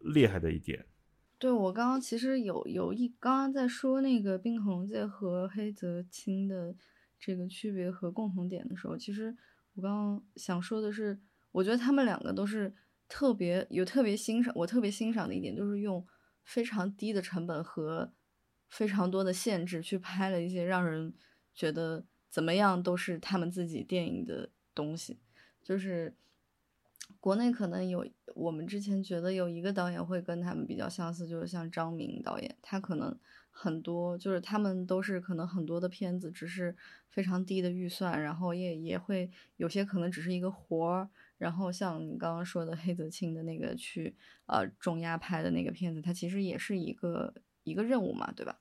[0.00, 0.84] 厉害的一点。
[1.38, 6.74] 对我刚刚其实有有一刚刚在说那个冰口龙介和黑泽清的
[7.18, 9.36] 这个区别和共同点的时候，其实
[9.74, 11.18] 我刚刚想说的是。
[11.52, 12.70] 我觉得他们两个都是
[13.08, 16.06] 特别有特别欣赏，我特别欣赏的一点就是用
[16.42, 18.12] 非常低的成本和
[18.68, 21.14] 非常多的限制去拍了一些让人
[21.54, 25.18] 觉得怎么样都是他们自己电影的东西。
[25.62, 26.14] 就是
[27.20, 33.16] 国内可能有我们之前觉得有一个导演会跟他们比较相似，就是像张明导演，他可能
[33.50, 36.76] 很多就是他们都是可能很多的片子只是
[37.08, 41.08] 非常低的预算，然后也也会有些可能只是一个活儿。
[41.38, 44.14] 然后像你刚刚说的黑泽清的那个去
[44.46, 47.34] 呃重压拍的那个片子，它其实也是一个
[47.64, 48.58] 一个任务嘛，对吧？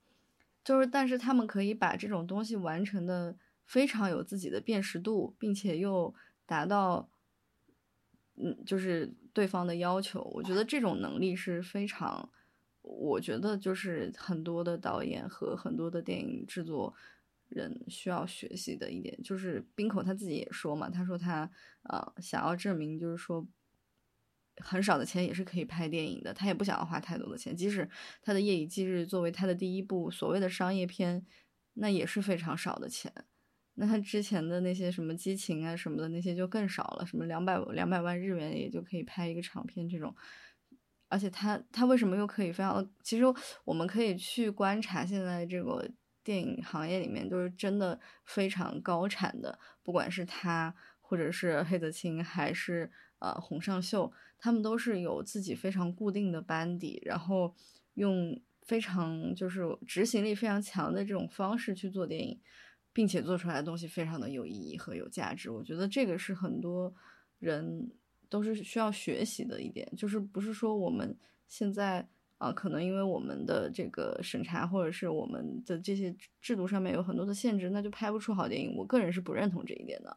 [0.63, 6.13] 就是但是他们可以把这种东西完成的非常有自己的辨识度，并且又
[6.45, 7.07] 达到
[8.35, 12.29] 嗯就是对方的要求，我觉得这种能力是非常，
[12.81, 16.93] 我觉得就是很多的导演和很多的电影制作。
[17.49, 21.49] 人需要学习的一点就是，冰口他自己也说嘛，他说他
[21.83, 23.47] 呃想要证明，就是说
[24.57, 27.87] 很少的钱也是可以拍电影的，他也不想要花太多的钱，即使
[28.21, 31.25] 他的《夜以继日》作为他的第一部所谓的商业片，
[31.75, 33.13] 那也是非常少的钱。
[33.75, 40.15] 那他之前的那些什么激情啊什么的那些就更少了，什么两百两百万日元也就可以拍一个长片这种。
[41.09, 42.89] 而且他他为什么又可以非常？
[43.03, 43.23] 其实
[43.63, 45.89] 我们可以去观察现在这个。
[46.25, 57.53] 电影行业里面都是真的非常高产的，不管是他，或者是黑泽清，还是呃洪尚秀，他们都是有自己非常固定的班底，然后
[57.93, 62.41] 用非常就是执行力非常强的这种方式去做电影，
[62.91, 65.51] 并且做出来的东西非常的有意义和有价值。
[65.51, 66.91] 我觉得这个是很多
[67.37, 67.91] 人
[68.27, 71.15] 都是需要学习的一点，就是不是说我们
[71.47, 72.09] 现在。
[72.37, 78.75] 啊，可能因为我们的这个审查或者是我们的这些制度上面有很多的限制，那就拍不出好电影。
[78.75, 80.15] 我个人是不认同这一点的。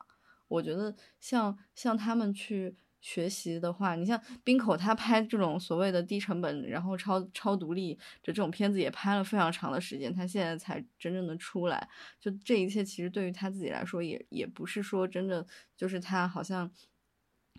[0.48, 11.88] 我觉得像像他们去学习的话，你像冰口他拍这种所谓的低成本，然后超超独立的这种片子也拍了非常长的时间，他现在才真正的出来。
[12.20, 15.46] 就这一切，其实对于他自己来说，也也不是说真的
[15.76, 16.70] 就是他好像。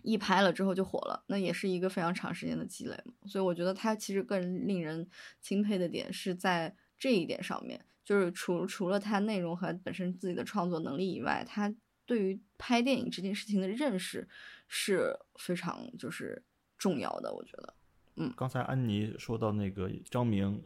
[0.02, 3.12] 一拍了之后就火了，那也是一个非常长时间的积累嘛。
[3.26, 5.06] 所以我觉得他其实更令人
[5.40, 11.74] 钦佩的点是在这一点上面，就是除除了他内容和本身自己的创作能力以外，他
[12.06, 14.28] 对于拍电影这件事情的认识
[14.68, 16.42] 是非常就是
[16.76, 17.32] 重要的。
[17.34, 17.74] 我觉得，
[18.16, 20.62] 嗯，刚才安妮说到那个张明，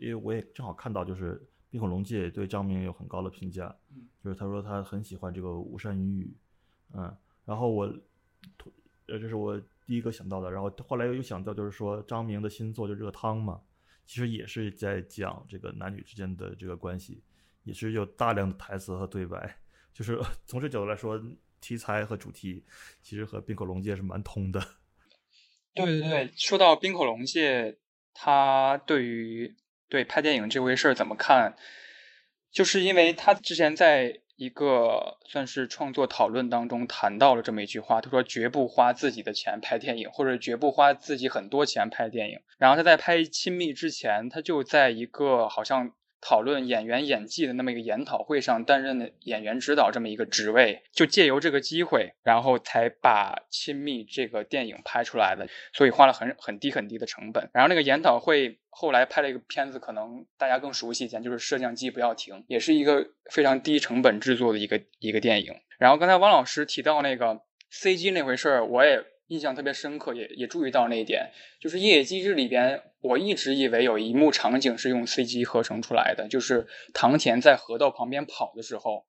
[0.00, 3.74] 因为我也正好看到，就是冰火龙界对张明有很高的评价，
[4.22, 6.34] 就是他说他很喜欢这个巫山语，
[6.94, 7.92] 嗯，然后我。
[9.06, 13.60] 呃，这是我第一个想到的，然后后来又想到，就是说张明的新作就《热汤》嘛，
[14.06, 17.20] 其实也是在讲这个男女之间的这个关系，
[17.64, 19.56] 也是有大量的台词和对白，
[19.92, 20.16] 就是
[20.46, 21.20] 从这角度来说，
[21.60, 22.64] 题材和主题
[23.02, 24.60] 其实和冰口龙介是蛮通的。
[25.74, 27.78] 对对对，说到冰口龙介，
[28.14, 29.56] 他对于
[29.88, 31.56] 对拍电影这回事怎么看？
[32.52, 34.20] 就是因为他之前在。
[34.40, 42.40] 一个算是创作讨论当中谈到了这么一句话，他说绝不花自己的钱拍电影，或者绝不花自己很多钱拍电影。
[42.56, 45.92] 然后他在拍《亲密》之前，他就在一个好像。
[46.20, 57.48] 讨论演员演技的那么一个研讨会上担任的演员指导这么一个职位，就借由这个机会，然后才把《亲密》这个电影拍出来的，所以花了很很低很低的成本。
[57.54, 65.54] 然后那个研讨会后来拍了一个片子，可能大家更熟悉一点，就是《摄像机不要停》，也是一个非常低成本制作的一个一个电影。
[65.78, 67.40] 然后刚才汪老师提到那个
[67.72, 69.04] CG 那回事儿，我也。
[69.30, 79.06] 印象特别深刻，也也注意到那一点，就是《夜以继日》里边，我一直以为有一幕场景是用 CG 合成出来的，就是唐田在河道旁边跑的时候，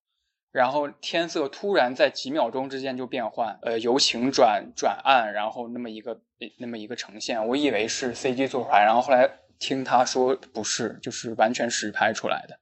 [0.52, 6.22] 然后天色突然在几秒钟之间就变换，呃，由晴转转暗，然后那么一个
[6.60, 9.28] 那么一个呈现，我以为是 CG 做出来，然后后来
[9.58, 12.60] 听他说不是，就是完全实拍出来的。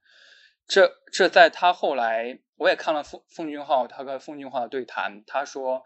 [0.66, 5.82] 这这在他后来，我也看了奉奉俊昊他跟奉俊昊的对谈，他说，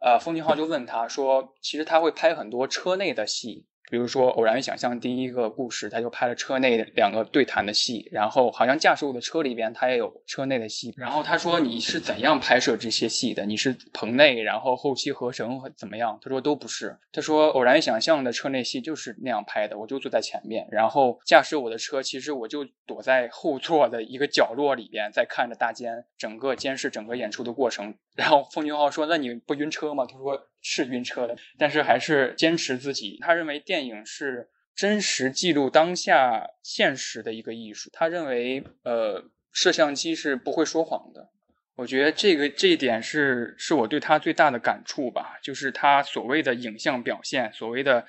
[0.00, 3.66] 呃，封俊昊就问他说，其实他会拍很多车内的戏。
[3.90, 10.92] 比如说《偶然与想象》第一个故事，他就拍了车内两个对谈的戏，然后好像驾驶我的车里边他也有车内的戏。
[10.96, 13.46] 然后他说你是怎样拍摄这些戏的？
[13.46, 16.18] 你是棚内，然后后期合成怎么样？
[16.22, 16.98] 他说都不是。
[17.12, 27.94] 他说《偶然与想象》的车内戏就是那样拍的，我就坐在前面，然后驾驶我的车，其实我就躲在后座的一个角落里边，在看着大监整个监视整个演出的过程。
[28.14, 30.36] 然后奉俊昊说：“那你不晕车吗？”他说
[30.70, 33.18] ：“是晕车的，但是还是坚持自己。
[33.22, 37.88] 他认为电影是真实记录当下现实的一个艺术。
[37.90, 41.30] 他认为，呃，摄像机是不会说谎的。
[41.76, 45.38] 我觉得这个这一点是是我对他最大的感触吧。
[45.42, 48.04] 就是他所谓的影像表现，所谓的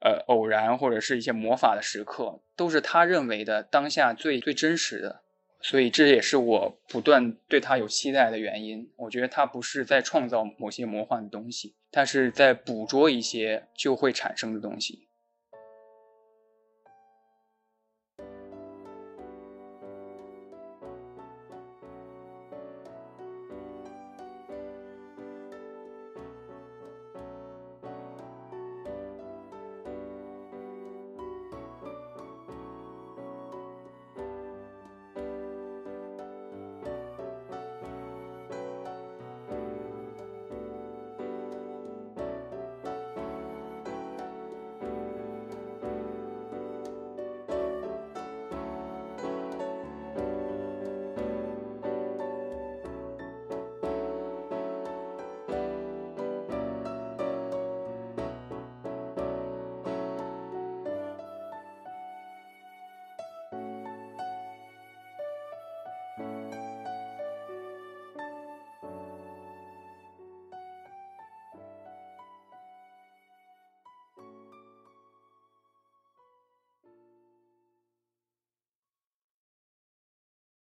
[0.00, 5.22] 呃偶然或者是一些魔法的时刻，都是他认为的当下最最真实的。”
[5.64, 8.92] 所以这也是我不断对他有期待的原因。
[8.96, 15.06] 我觉得他不是在创造某些魔幻的东西，他是在捕捉一些就会产生的东西。